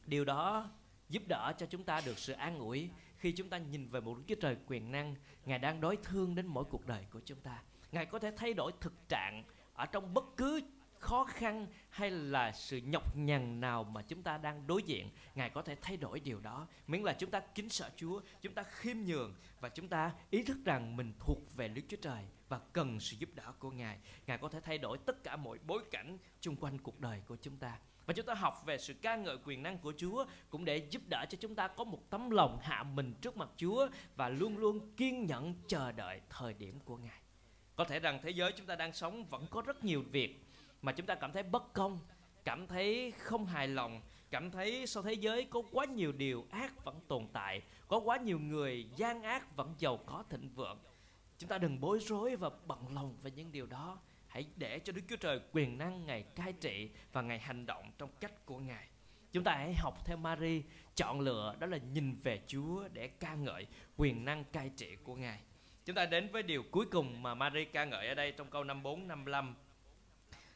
Điều 0.05 0.25
đó 0.25 0.69
giúp 1.09 1.23
đỡ 1.27 1.53
cho 1.57 1.65
chúng 1.65 1.83
ta 1.83 2.01
được 2.05 2.19
sự 2.19 2.33
an 2.33 2.59
ủi 2.59 2.89
khi 3.17 3.31
chúng 3.31 3.49
ta 3.49 3.57
nhìn 3.57 3.87
về 3.89 4.01
một 4.01 4.17
Đức 4.17 4.23
Chúa 4.27 4.35
Trời 4.35 4.57
quyền 4.67 4.91
năng, 4.91 5.15
Ngài 5.45 5.59
đang 5.59 5.81
đối 5.81 5.97
thương 5.97 6.35
đến 6.35 6.45
mỗi 6.47 6.63
cuộc 6.63 6.87
đời 6.87 7.05
của 7.11 7.19
chúng 7.25 7.39
ta. 7.39 7.63
Ngài 7.91 8.05
có 8.05 8.19
thể 8.19 8.31
thay 8.37 8.53
đổi 8.53 8.71
thực 8.81 8.93
trạng 9.09 9.43
ở 9.73 9.85
trong 9.85 10.13
bất 10.13 10.25
cứ 10.37 10.61
khó 11.01 11.23
khăn 11.23 11.67
hay 11.89 12.11
là 12.11 12.51
sự 12.51 12.77
nhọc 12.77 13.17
nhằn 13.17 13.61
nào 13.61 13.83
mà 13.83 14.01
chúng 14.01 14.23
ta 14.23 14.37
đang 14.37 14.67
đối 14.67 14.83
diện, 14.83 15.09
ngài 15.35 15.49
có 15.49 15.61
thể 15.61 15.75
thay 15.81 15.97
đổi 15.97 16.19
điều 16.19 16.39
đó. 16.39 16.67
Miễn 16.87 17.03
là 17.03 17.13
chúng 17.13 17.31
ta 17.31 17.39
kính 17.39 17.69
sợ 17.69 17.89
chúa, 17.95 18.21
chúng 18.41 18.53
ta 18.53 18.63
khiêm 18.63 18.97
nhường 18.97 19.35
và 19.59 19.69
chúng 19.69 19.87
ta 19.87 20.11
ý 20.29 20.43
thức 20.43 20.57
rằng 20.65 20.95
mình 20.95 21.13
thuộc 21.19 21.55
về 21.55 21.67
đức 21.67 21.81
chúa 21.89 21.97
trời 22.01 22.25
và 22.49 22.59
cần 22.73 22.99
sự 22.99 23.17
giúp 23.19 23.29
đỡ 23.33 23.53
của 23.59 23.71
ngài. 23.71 23.97
Ngài 24.27 24.37
có 24.37 24.49
thể 24.49 24.59
thay 24.61 24.77
đổi 24.77 24.97
tất 25.05 25.23
cả 25.23 25.35
mọi 25.35 25.59
bối 25.67 25.83
cảnh 25.91 26.17
chung 26.39 26.55
quanh 26.55 26.77
cuộc 26.77 26.99
đời 26.99 27.21
của 27.27 27.35
chúng 27.35 27.57
ta. 27.57 27.77
Và 28.05 28.13
chúng 28.13 28.25
ta 28.25 28.33
học 28.33 28.63
về 28.65 28.77
sự 28.77 28.93
ca 28.93 29.15
ngợi 29.15 29.37
quyền 29.45 29.63
năng 29.63 29.77
của 29.77 29.93
Chúa 29.97 30.25
cũng 30.49 30.65
để 30.65 30.77
giúp 30.77 31.01
đỡ 31.09 31.25
cho 31.29 31.37
chúng 31.41 31.55
ta 31.55 31.67
có 31.67 31.83
một 31.83 32.09
tấm 32.09 32.29
lòng 32.29 32.59
hạ 32.61 32.83
mình 32.83 33.13
trước 33.21 33.37
mặt 33.37 33.49
Chúa 33.57 33.87
và 34.15 34.29
luôn 34.29 34.57
luôn 34.57 34.95
kiên 34.95 35.25
nhẫn 35.25 35.55
chờ 35.67 35.91
đợi 35.91 36.21
thời 36.29 36.53
điểm 36.53 36.79
của 36.79 36.97
Ngài. 36.97 37.21
Có 37.75 37.83
thể 37.83 37.99
rằng 37.99 38.19
thế 38.23 38.29
giới 38.29 38.51
chúng 38.51 38.65
ta 38.65 38.75
đang 38.75 38.93
sống 38.93 39.25
vẫn 39.25 39.47
có 39.49 39.61
rất 39.61 39.83
nhiều 39.83 40.03
việc 40.11 40.45
mà 40.81 40.91
chúng 40.91 41.05
ta 41.05 41.15
cảm 41.15 41.31
thấy 41.31 41.43
bất 41.43 41.73
công, 41.73 41.99
cảm 42.45 42.67
thấy 42.67 43.13
không 43.17 43.45
hài 43.45 43.67
lòng, 43.67 44.01
cảm 44.31 44.51
thấy 44.51 44.87
sau 44.87 45.03
thế 45.03 45.13
giới 45.13 45.45
có 45.45 45.61
quá 45.71 45.85
nhiều 45.85 46.11
điều 46.11 46.45
ác 46.51 46.83
vẫn 46.83 46.99
tồn 47.07 47.27
tại, 47.33 47.61
có 47.87 47.99
quá 47.99 48.17
nhiều 48.17 48.39
người 48.39 48.89
gian 48.95 49.23
ác 49.23 49.55
vẫn 49.55 49.75
giàu 49.77 49.97
có 50.05 50.23
thịnh 50.29 50.49
vượng. 50.49 50.79
Chúng 51.37 51.49
ta 51.49 51.57
đừng 51.57 51.79
bối 51.79 51.99
rối 52.01 52.35
và 52.35 52.49
bận 52.65 52.95
lòng 52.95 53.17
về 53.21 53.31
những 53.31 53.51
điều 53.51 53.65
đó. 53.65 53.99
Hãy 54.27 54.45
để 54.55 54.79
cho 54.79 54.93
đức 54.93 55.01
chúa 55.09 55.15
trời 55.15 55.39
quyền 55.51 55.77
năng 55.77 56.05
ngày 56.05 56.23
cai 56.23 56.53
trị 56.53 56.89
và 57.11 57.21
ngày 57.21 57.39
hành 57.39 57.65
động 57.65 57.91
trong 57.97 58.09
cách 58.19 58.45
của 58.45 58.59
ngài. 58.59 58.87
Chúng 59.31 59.43
ta 59.43 59.55
hãy 59.55 59.73
học 59.73 60.05
theo 60.05 60.17
Mary, 60.17 60.63
chọn 60.95 61.19
lựa 61.19 61.55
đó 61.59 61.67
là 61.67 61.77
nhìn 61.77 62.15
về 62.23 62.41
Chúa 62.47 62.87
để 62.93 63.07
ca 63.07 63.35
ngợi 63.35 63.67
quyền 63.97 64.25
năng 64.25 64.43
cai 64.43 64.71
trị 64.77 64.95
của 65.03 65.15
Ngài. 65.15 65.39
Chúng 65.85 65.95
ta 65.95 66.05
đến 66.05 66.29
với 66.31 66.43
điều 66.43 66.63
cuối 66.71 66.85
cùng 66.85 67.23
mà 67.23 67.35
Mary 67.35 67.65
ca 67.65 67.85
ngợi 67.85 68.07
ở 68.07 68.13
đây 68.13 68.31
trong 68.31 68.49
câu 68.49 68.63
54 68.63 69.07
55 69.07 69.55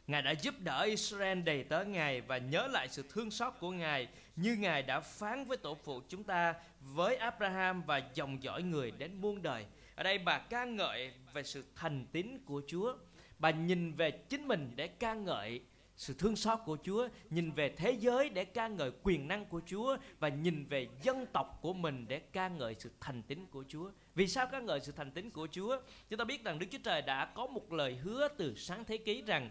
Ngài 0.08 0.22
đã 0.22 0.32
giúp 0.32 0.56
đỡ 0.60 0.82
Israel 0.82 1.42
đầy 1.42 1.64
tớ 1.64 1.84
Ngài 1.84 2.22
và 2.22 2.38
nhớ 2.38 2.68
lại 2.68 2.88
sự 2.90 3.04
thương 3.10 3.32
xót 3.32 3.54
của 3.60 3.72
Ngài 3.72 4.08
như 4.36 4.56
Ngài 4.56 4.84
đã 4.84 5.00
phán 5.00 5.46
với 5.46 5.58
tổ 5.58 5.76
phụ 5.84 6.02
chúng 6.10 6.24
ta 6.24 6.54
với 6.82 7.16
Abraham 7.16 7.82
và 7.82 8.02
dòng 8.14 8.44
dõi 8.44 8.64
người 8.64 8.92
đến 8.92 9.22
muôn 9.22 9.42
đời. 9.42 9.66
Ở 9.96 10.04
đây 10.04 10.18
bà 10.18 10.38
ca 10.38 10.66
ngợi 10.66 11.12
về 11.34 11.44
sự 11.44 11.64
thành 11.76 12.06
tín 12.12 12.40
của 12.46 12.62
Chúa. 12.68 12.94
Bà 13.40 13.52
nhìn 13.52 13.94
về 13.94 14.12
chính 14.12 14.48
mình 14.48 14.72
để 14.76 14.88
ca 14.88 15.14
ngợi 15.14 15.62
sự 15.98 16.14
thương 16.20 16.36
xót 16.36 16.60
của 16.66 16.78
Chúa, 16.84 17.08
nhìn 17.30 17.52
về 17.52 17.70
thế 17.70 17.92
giới 17.92 18.30
để 18.30 18.46
ca 18.46 18.68
ngợi 18.68 18.92
quyền 19.04 19.28
năng 19.28 19.46
của 19.46 19.62
Chúa 19.66 19.98
và 20.20 20.30
nhìn 20.30 20.66
về 20.66 20.88
dân 21.04 21.26
tộc 21.34 21.60
của 21.62 21.74
mình 21.74 22.06
để 22.08 22.20
ca 22.20 22.48
ngợi 22.48 22.76
sự 22.80 22.92
thành 23.00 23.22
tín 23.24 23.46
của 23.52 23.64
Chúa. 23.68 23.92
Vì 24.16 24.28
sao 24.28 24.48
ca 24.52 24.60
ngợi 24.60 24.80
sự 24.80 24.92
thành 24.92 25.12
tín 25.12 25.30
của 25.30 25.48
Chúa? 25.52 25.78
Chúng 26.10 26.20
ta 26.20 26.26
biết 26.26 26.44
rằng 26.44 26.60
Đức 26.60 26.68
Chúa 26.72 26.78
Trời 26.84 27.02
đã 27.02 27.26
có 27.26 27.48
một 27.48 27.74
lời 27.74 27.96
hứa 27.96 28.28
từ 28.38 28.56
sáng 28.56 28.86
thế 28.86 28.98
ký 28.98 29.22
rằng 29.22 29.50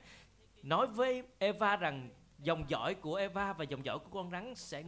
nói 0.64 0.86
với 0.86 1.22
Eva 1.38 1.76
rằng 1.76 2.10
dòng 2.38 2.64
dõi 2.68 2.94
của 2.94 3.14
Eva 3.14 3.52
và 3.52 3.64
dòng 3.64 3.84
dõi 3.84 3.98
của 3.98 4.10
con 4.10 4.30
rắn 4.30 4.54
sẽ 4.54 4.82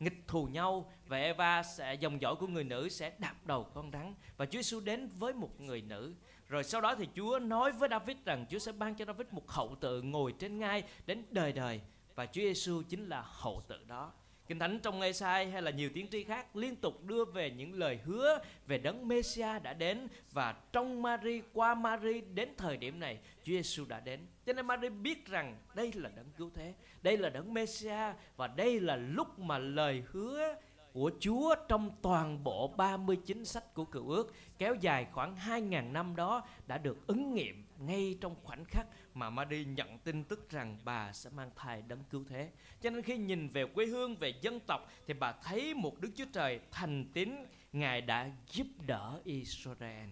nghịch 0.00 0.28
thù 0.28 0.46
nhau 0.46 0.92
và 1.06 1.16
Eva 1.16 1.62
sẽ, 1.62 1.94
dòng 1.94 2.20
dõi 2.20 2.36
của 2.36 2.46
người 2.46 2.64
nữ 2.64 2.88
sẽ 2.88 3.12
đạp 3.18 3.34
đầu 3.44 3.64
con 3.74 3.90
rắn 3.92 4.14
và 4.36 4.46
Chúa 4.46 4.58
Giêsu 4.58 4.80
đến 4.80 5.08
với 5.18 5.32
một 5.32 5.60
người 5.60 5.82
nữ. 5.82 6.14
Rồi 6.48 6.64
sau 6.64 6.80
đó 6.80 6.94
thì 6.94 7.08
Chúa 7.16 7.38
nói 7.38 7.72
với 7.72 7.88
David 7.88 8.16
rằng 8.24 8.46
Chúa 8.50 8.58
sẽ 8.58 8.72
ban 8.72 8.94
cho 8.94 9.04
David 9.04 9.26
một 9.30 9.50
hậu 9.50 9.76
tự 9.80 10.02
ngồi 10.02 10.34
trên 10.38 10.58
ngai 10.58 10.82
đến 11.06 11.24
đời 11.30 11.52
đời 11.52 11.80
và 12.14 12.26
Chúa 12.26 12.42
Giêsu 12.42 12.82
chính 12.88 13.08
là 13.08 13.24
hậu 13.26 13.62
tự 13.68 13.84
đó. 13.84 14.12
Kinh 14.46 14.58
Thánh 14.58 14.78
trong 14.82 14.98
ngay 14.98 15.12
sai 15.12 15.50
hay 15.50 15.62
là 15.62 15.70
nhiều 15.70 15.90
tiên 15.94 16.06
tri 16.10 16.24
khác 16.24 16.56
liên 16.56 16.76
tục 16.76 17.04
đưa 17.04 17.24
về 17.24 17.50
những 17.50 17.74
lời 17.74 17.98
hứa 18.04 18.38
về 18.66 18.78
đấng 18.78 19.08
Messia 19.08 19.58
đã 19.62 19.72
đến 19.72 20.08
và 20.32 20.54
trong 20.72 21.02
Mary 21.02 21.42
qua 21.52 21.74
Mary 21.74 22.20
đến 22.20 22.48
thời 22.56 22.76
điểm 22.76 23.00
này 23.00 23.18
Chúa 23.44 23.52
Giêsu 23.52 23.84
đã 23.84 24.00
đến. 24.00 24.20
Cho 24.46 24.52
nên 24.52 24.66
Mary 24.66 24.88
biết 24.88 25.26
rằng 25.26 25.56
đây 25.74 25.92
là 25.94 26.10
đấng 26.16 26.30
cứu 26.36 26.50
thế, 26.54 26.74
đây 27.02 27.16
là 27.16 27.28
đấng 27.28 27.54
Messia 27.54 28.12
và 28.36 28.46
đây 28.46 28.80
là 28.80 28.96
lúc 28.96 29.38
mà 29.38 29.58
lời 29.58 30.02
hứa 30.06 30.54
của 30.92 31.10
Chúa 31.20 31.54
trong 31.68 31.90
toàn 32.02 32.44
bộ 32.44 32.74
39 32.76 33.44
sách 33.44 33.74
của 33.74 33.84
cựu 33.84 34.10
ước 34.10 34.34
kéo 34.58 34.74
dài 34.74 35.06
khoảng 35.12 35.36
2.000 35.36 35.92
năm 35.92 36.16
đó 36.16 36.42
đã 36.66 36.78
được 36.78 37.06
ứng 37.06 37.34
nghiệm 37.34 37.64
ngay 37.86 38.18
trong 38.20 38.36
khoảnh 38.42 38.64
khắc 38.64 38.86
mà 39.14 39.30
Mary 39.30 39.64
nhận 39.64 39.98
tin 39.98 40.24
tức 40.24 40.50
rằng 40.50 40.78
bà 40.84 41.12
sẽ 41.12 41.30
mang 41.30 41.50
thai 41.56 41.82
đấng 41.82 42.04
cứu 42.10 42.24
thế. 42.28 42.50
Cho 42.80 42.90
nên 42.90 43.02
khi 43.02 43.16
nhìn 43.16 43.48
về 43.48 43.66
quê 43.66 43.86
hương, 43.86 44.16
về 44.16 44.34
dân 44.40 44.60
tộc 44.60 44.90
thì 45.06 45.14
bà 45.14 45.32
thấy 45.32 45.74
một 45.74 46.00
Đức 46.00 46.10
Chúa 46.16 46.24
Trời 46.32 46.60
thành 46.70 47.04
tín, 47.12 47.36
Ngài 47.72 48.00
đã 48.00 48.30
giúp 48.46 48.66
đỡ 48.86 49.20
Israel. 49.24 50.08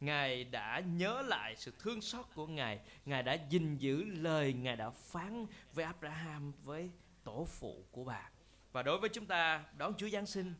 Ngài 0.00 0.44
đã 0.44 0.80
nhớ 0.80 1.22
lại 1.22 1.56
sự 1.56 1.72
thương 1.78 2.00
xót 2.00 2.26
của 2.34 2.46
Ngài 2.46 2.80
Ngài 3.04 3.22
đã 3.22 3.38
gìn 3.50 3.76
giữ 3.76 4.04
lời 4.04 4.52
Ngài 4.52 4.76
đã 4.76 4.90
phán 4.90 5.46
với 5.72 5.84
Abraham 5.84 6.52
Với 6.64 6.90
tổ 7.24 7.44
phụ 7.44 7.84
của 7.90 8.04
bà 8.04 8.30
Và 8.72 8.82
đối 8.82 8.98
với 8.98 9.08
chúng 9.08 9.26
ta 9.26 9.64
đón 9.76 9.94
Chúa 9.98 10.08
Giáng 10.08 10.26
sinh 10.26 10.54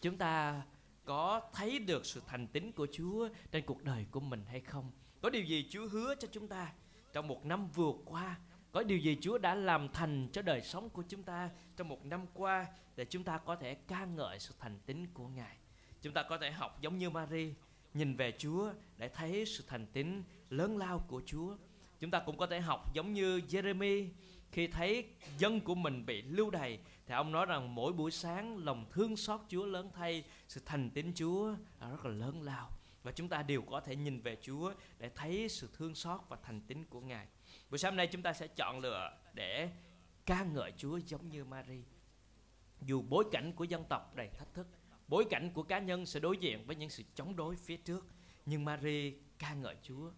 Chúng 0.00 0.18
ta 0.18 0.62
có 1.04 1.40
thấy 1.52 1.78
được 1.78 2.06
sự 2.06 2.22
thành 2.26 2.46
tín 2.46 2.72
của 2.72 2.86
Chúa 2.92 3.28
Trên 3.50 3.66
cuộc 3.66 3.82
đời 3.82 4.06
của 4.10 4.20
mình 4.20 4.44
hay 4.48 4.60
không 4.60 4.90
có 5.26 5.30
điều 5.30 5.44
gì 5.44 5.66
Chúa 5.70 5.88
hứa 5.88 6.14
cho 6.14 6.28
chúng 6.32 6.48
ta 6.48 6.72
Trong 7.12 7.28
một 7.28 7.46
năm 7.46 7.68
vừa 7.74 7.92
qua 8.04 8.36
có 8.72 8.82
điều 8.82 8.98
gì 8.98 9.18
Chúa 9.20 9.38
đã 9.38 9.54
làm 9.54 9.88
thành 9.88 10.28
cho 10.32 10.42
đời 10.42 10.62
sống 10.62 10.90
của 10.90 11.02
chúng 11.08 11.22
ta 11.22 11.50
trong 11.76 11.88
một 11.88 12.04
năm 12.04 12.26
qua 12.34 12.66
để 12.96 13.04
chúng 13.04 13.24
ta 13.24 13.38
có 13.38 13.56
thể 13.56 13.74
ca 13.74 14.04
ngợi 14.04 14.38
sự 14.38 14.54
thành 14.60 14.78
tín 14.86 15.06
của 15.14 15.28
Ngài. 15.28 15.56
Chúng 16.02 16.12
ta 16.12 16.22
có 16.22 16.38
thể 16.38 16.50
học 16.50 16.78
giống 16.80 16.98
như 16.98 17.10
Mary, 17.10 17.54
nhìn 17.94 18.16
về 18.16 18.32
Chúa 18.38 18.72
để 18.96 19.08
thấy 19.08 19.46
sự 19.46 19.64
thành 19.66 19.86
tín 19.86 20.22
lớn 20.50 20.78
lao 20.78 21.04
của 21.08 21.22
Chúa. 21.26 21.56
Chúng 22.00 22.10
ta 22.10 22.22
cũng 22.26 22.36
có 22.36 22.46
thể 22.46 22.60
học 22.60 22.94
giống 22.94 23.12
như 23.12 23.38
Jeremy 23.38 24.08
khi 24.52 24.66
thấy 24.66 25.04
dân 25.38 25.60
của 25.60 25.74
mình 25.74 26.06
bị 26.06 26.22
lưu 26.22 26.50
đày 26.50 26.78
thì 27.06 27.14
ông 27.14 27.32
nói 27.32 27.46
rằng 27.46 27.74
mỗi 27.74 27.92
buổi 27.92 28.10
sáng 28.10 28.64
lòng 28.64 28.86
thương 28.90 29.16
xót 29.16 29.40
Chúa 29.48 29.66
lớn 29.66 29.90
thay 29.94 30.24
sự 30.48 30.60
thành 30.64 30.90
tín 30.90 31.12
Chúa 31.14 31.54
rất 31.80 32.04
là 32.04 32.10
lớn 32.10 32.42
lao 32.42 32.75
và 33.06 33.12
chúng 33.12 33.28
ta 33.28 33.42
đều 33.42 33.62
có 33.62 33.80
thể 33.80 33.96
nhìn 33.96 34.20
về 34.20 34.36
Chúa 34.42 34.72
để 34.98 35.10
thấy 35.14 35.48
sự 35.48 35.70
thương 35.72 35.94
xót 35.94 36.20
và 36.28 36.36
thành 36.42 36.60
tín 36.60 36.84
của 36.84 37.00
Ngài. 37.00 37.26
Buổi 37.70 37.78
sáng 37.78 37.96
nay 37.96 38.06
chúng 38.06 38.22
ta 38.22 38.32
sẽ 38.32 38.46
chọn 38.46 38.80
lựa 38.80 39.18
để 39.34 39.70
ca 40.26 40.44
ngợi 40.44 40.72
Chúa 40.76 40.96
giống 40.96 41.28
như 41.28 41.44
Mary. 41.44 41.82
Dù 42.82 43.02
bối 43.02 43.24
cảnh 43.32 43.52
của 43.52 43.64
dân 43.64 43.84
tộc 43.88 44.14
đầy 44.14 44.28
thách 44.28 44.54
thức, 44.54 44.66
bối 45.08 45.26
cảnh 45.30 45.50
của 45.54 45.62
cá 45.62 45.78
nhân 45.78 46.06
sẽ 46.06 46.20
đối 46.20 46.36
diện 46.36 46.66
với 46.66 46.76
những 46.76 46.90
sự 46.90 47.02
chống 47.14 47.36
đối 47.36 47.56
phía 47.56 47.76
trước, 47.76 48.06
nhưng 48.46 48.64
Mary 48.64 49.14
ca 49.38 49.54
ngợi 49.54 49.76
Chúa 49.82 50.10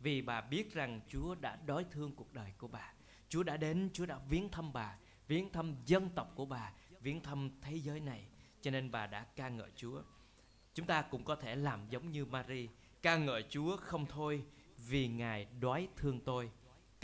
vì 0.00 0.22
bà 0.22 0.40
biết 0.40 0.74
rằng 0.74 1.00
Chúa 1.08 1.34
đã 1.34 1.56
đối 1.66 1.84
thương 1.84 2.16
cuộc 2.16 2.32
đời 2.32 2.52
của 2.58 2.68
bà. 2.68 2.92
Chúa 3.28 3.42
đã 3.42 3.56
đến, 3.56 3.90
Chúa 3.92 4.06
đã 4.06 4.18
viếng 4.28 4.50
thăm 4.50 4.72
bà, 4.72 4.98
viếng 5.28 5.52
thăm 5.52 5.76
dân 5.86 6.10
tộc 6.14 6.32
của 6.34 6.46
bà, 6.46 6.72
viếng 7.00 7.22
thăm 7.22 7.50
thế 7.62 7.76
giới 7.76 8.00
này. 8.00 8.26
Cho 8.60 8.70
nên 8.70 8.90
bà 8.90 9.06
đã 9.06 9.24
ca 9.36 9.48
ngợi 9.48 9.70
Chúa. 9.76 10.02
Chúng 10.74 10.86
ta 10.86 11.02
cũng 11.02 11.24
có 11.24 11.36
thể 11.36 11.56
làm 11.56 11.80
giống 11.90 12.10
như 12.10 12.24
Mary, 12.24 12.68
ca 13.02 13.16
ngợi 13.16 13.44
Chúa 13.48 13.76
không 13.76 14.06
thôi 14.06 14.44
vì 14.76 15.08
Ngài 15.08 15.46
đói 15.60 15.88
thương 15.96 16.20
tôi 16.20 16.50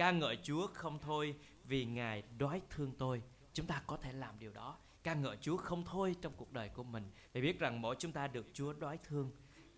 ca 0.00 0.10
ngợi 0.10 0.38
Chúa 0.42 0.66
không 0.66 0.98
thôi 0.98 1.34
vì 1.64 1.84
Ngài 1.84 2.22
đói 2.38 2.60
thương 2.70 2.92
tôi. 2.98 3.22
Chúng 3.52 3.66
ta 3.66 3.82
có 3.86 3.96
thể 3.96 4.12
làm 4.12 4.38
điều 4.38 4.52
đó. 4.52 4.78
Ca 5.02 5.14
ngợi 5.14 5.36
Chúa 5.40 5.56
không 5.56 5.84
thôi 5.84 6.16
trong 6.20 6.32
cuộc 6.36 6.52
đời 6.52 6.68
của 6.68 6.82
mình. 6.82 7.10
Để 7.32 7.40
biết 7.40 7.58
rằng 7.58 7.80
mỗi 7.80 7.96
chúng 7.98 8.12
ta 8.12 8.26
được 8.26 8.46
Chúa 8.52 8.72
đói 8.72 8.98
thương. 9.08 9.30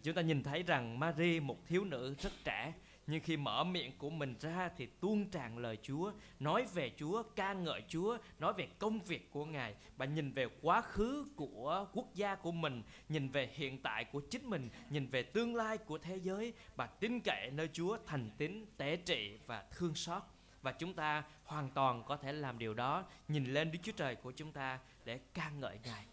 Chúng 0.02 0.14
ta 0.14 0.22
nhìn 0.22 0.42
thấy 0.42 0.62
rằng 0.62 0.98
Mary 0.98 1.40
một 1.40 1.66
thiếu 1.66 1.84
nữ 1.84 2.14
rất 2.18 2.32
trẻ 2.44 2.72
nhưng 3.06 3.20
khi 3.20 3.36
mở 3.36 3.64
miệng 3.64 3.98
của 3.98 4.10
mình 4.10 4.34
ra 4.40 4.70
thì 4.76 4.86
tuôn 5.00 5.30
tràn 5.30 5.58
lời 5.58 5.78
Chúa, 5.82 6.12
nói 6.40 6.66
về 6.74 6.92
Chúa, 6.96 7.22
ca 7.36 7.52
ngợi 7.52 7.82
Chúa, 7.88 8.18
nói 8.38 8.52
về 8.52 8.68
công 8.78 9.00
việc 9.00 9.30
của 9.30 9.44
Ngài. 9.44 9.74
Bà 9.96 10.06
nhìn 10.06 10.32
về 10.32 10.46
quá 10.62 10.82
khứ 10.82 11.26
của 11.36 11.86
quốc 11.92 12.14
gia 12.14 12.34
của 12.34 12.52
mình, 12.52 12.82
nhìn 13.08 13.28
về 13.28 13.50
hiện 13.54 13.82
tại 13.82 14.04
của 14.04 14.20
chính 14.20 14.50
mình, 14.50 14.70
nhìn 14.90 15.06
về 15.06 15.22
tương 15.22 15.54
lai 15.54 15.78
của 15.78 15.98
thế 15.98 16.16
giới. 16.16 16.52
Bà 16.76 16.86
tin 16.86 17.20
cậy 17.20 17.50
nơi 17.50 17.68
Chúa 17.72 17.98
thành 18.06 18.30
tín, 18.38 18.66
tế 18.76 18.96
trị 18.96 19.38
và 19.46 19.64
thương 19.70 19.94
xót. 19.94 20.22
và 20.62 20.72
chúng 20.72 20.94
ta 20.94 21.24
hoàn 21.44 21.70
toàn 21.70 22.02
có 22.06 22.16
thể 22.16 22.32
làm 22.32 22.58
điều 22.58 22.74
đó 22.74 23.04
nhìn 23.28 23.44
lên 23.44 23.72
Đức 23.72 23.78
Chúa 23.82 23.92
Trời 23.92 24.16
của 24.16 24.32
chúng 24.32 24.52
ta 24.52 24.78
để 25.04 25.20
ca 25.34 25.50
ngợi 25.50 25.78
Ngài. 25.84 26.04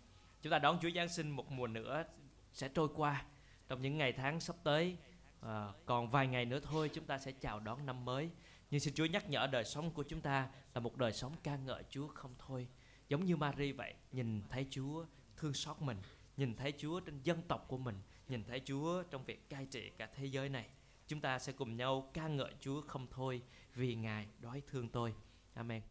Chúng 0.41 0.51
ta 0.51 0.59
đón 0.59 0.79
Chúa 0.81 0.89
Giáng 0.95 1.09
sinh 1.09 1.29
một 1.29 1.51
mùa 1.51 1.67
nữa 1.67 2.03
sẽ 2.53 2.67
trôi 2.67 2.87
qua 2.95 3.23
trong 3.67 3.81
những 3.81 3.97
ngày 3.97 4.13
tháng 4.13 4.39
sắp 4.39 4.55
tới 4.63 4.97
à, 5.41 5.67
còn 5.85 6.09
vài 6.09 6.27
ngày 6.27 6.45
nữa 6.45 6.59
thôi 6.59 6.89
chúng 6.93 7.05
ta 7.05 7.17
sẽ 7.17 7.31
chào 7.31 7.59
đón 7.59 7.85
năm 7.85 8.05
mới. 8.05 8.29
Nhưng 8.71 8.79
xin 8.79 8.93
Chúa 8.93 9.05
nhắc 9.05 9.29
nhở 9.29 9.47
đời 9.47 9.63
sống 9.65 9.91
của 9.91 10.03
chúng 10.03 10.21
ta 10.21 10.49
là 10.73 10.81
một 10.81 10.97
đời 10.97 11.13
sống 11.13 11.33
ca 11.43 11.55
ngợi 11.55 11.83
Chúa 11.89 12.07
không 12.07 12.35
thôi. 12.39 12.67
Giống 13.09 13.25
như 13.25 13.37
Mary 13.37 13.71
vậy 13.71 13.93
nhìn 14.11 14.41
thấy 14.49 14.67
Chúa 14.69 15.05
thương 15.37 15.53
xót 15.53 15.81
mình 15.81 15.97
nhìn 16.37 16.55
thấy 16.55 16.73
Chúa 16.77 16.99
trên 16.99 17.21
dân 17.23 17.41
tộc 17.47 17.65
của 17.67 17.77
mình 17.77 17.95
nhìn 18.27 18.43
thấy 18.43 18.61
Chúa 18.65 19.03
trong 19.03 19.25
việc 19.25 19.49
cai 19.49 19.65
trị 19.65 19.91
cả 19.97 20.09
thế 20.15 20.25
giới 20.25 20.49
này. 20.49 20.65
Chúng 21.07 21.21
ta 21.21 21.39
sẽ 21.39 21.53
cùng 21.53 21.77
nhau 21.77 22.09
ca 22.13 22.27
ngợi 22.27 22.53
Chúa 22.59 22.81
không 22.81 23.07
thôi 23.11 23.41
vì 23.75 23.95
Ngài 23.95 24.27
đói 24.39 24.61
thương 24.67 24.89
tôi. 24.89 25.13
Amen. 25.53 25.81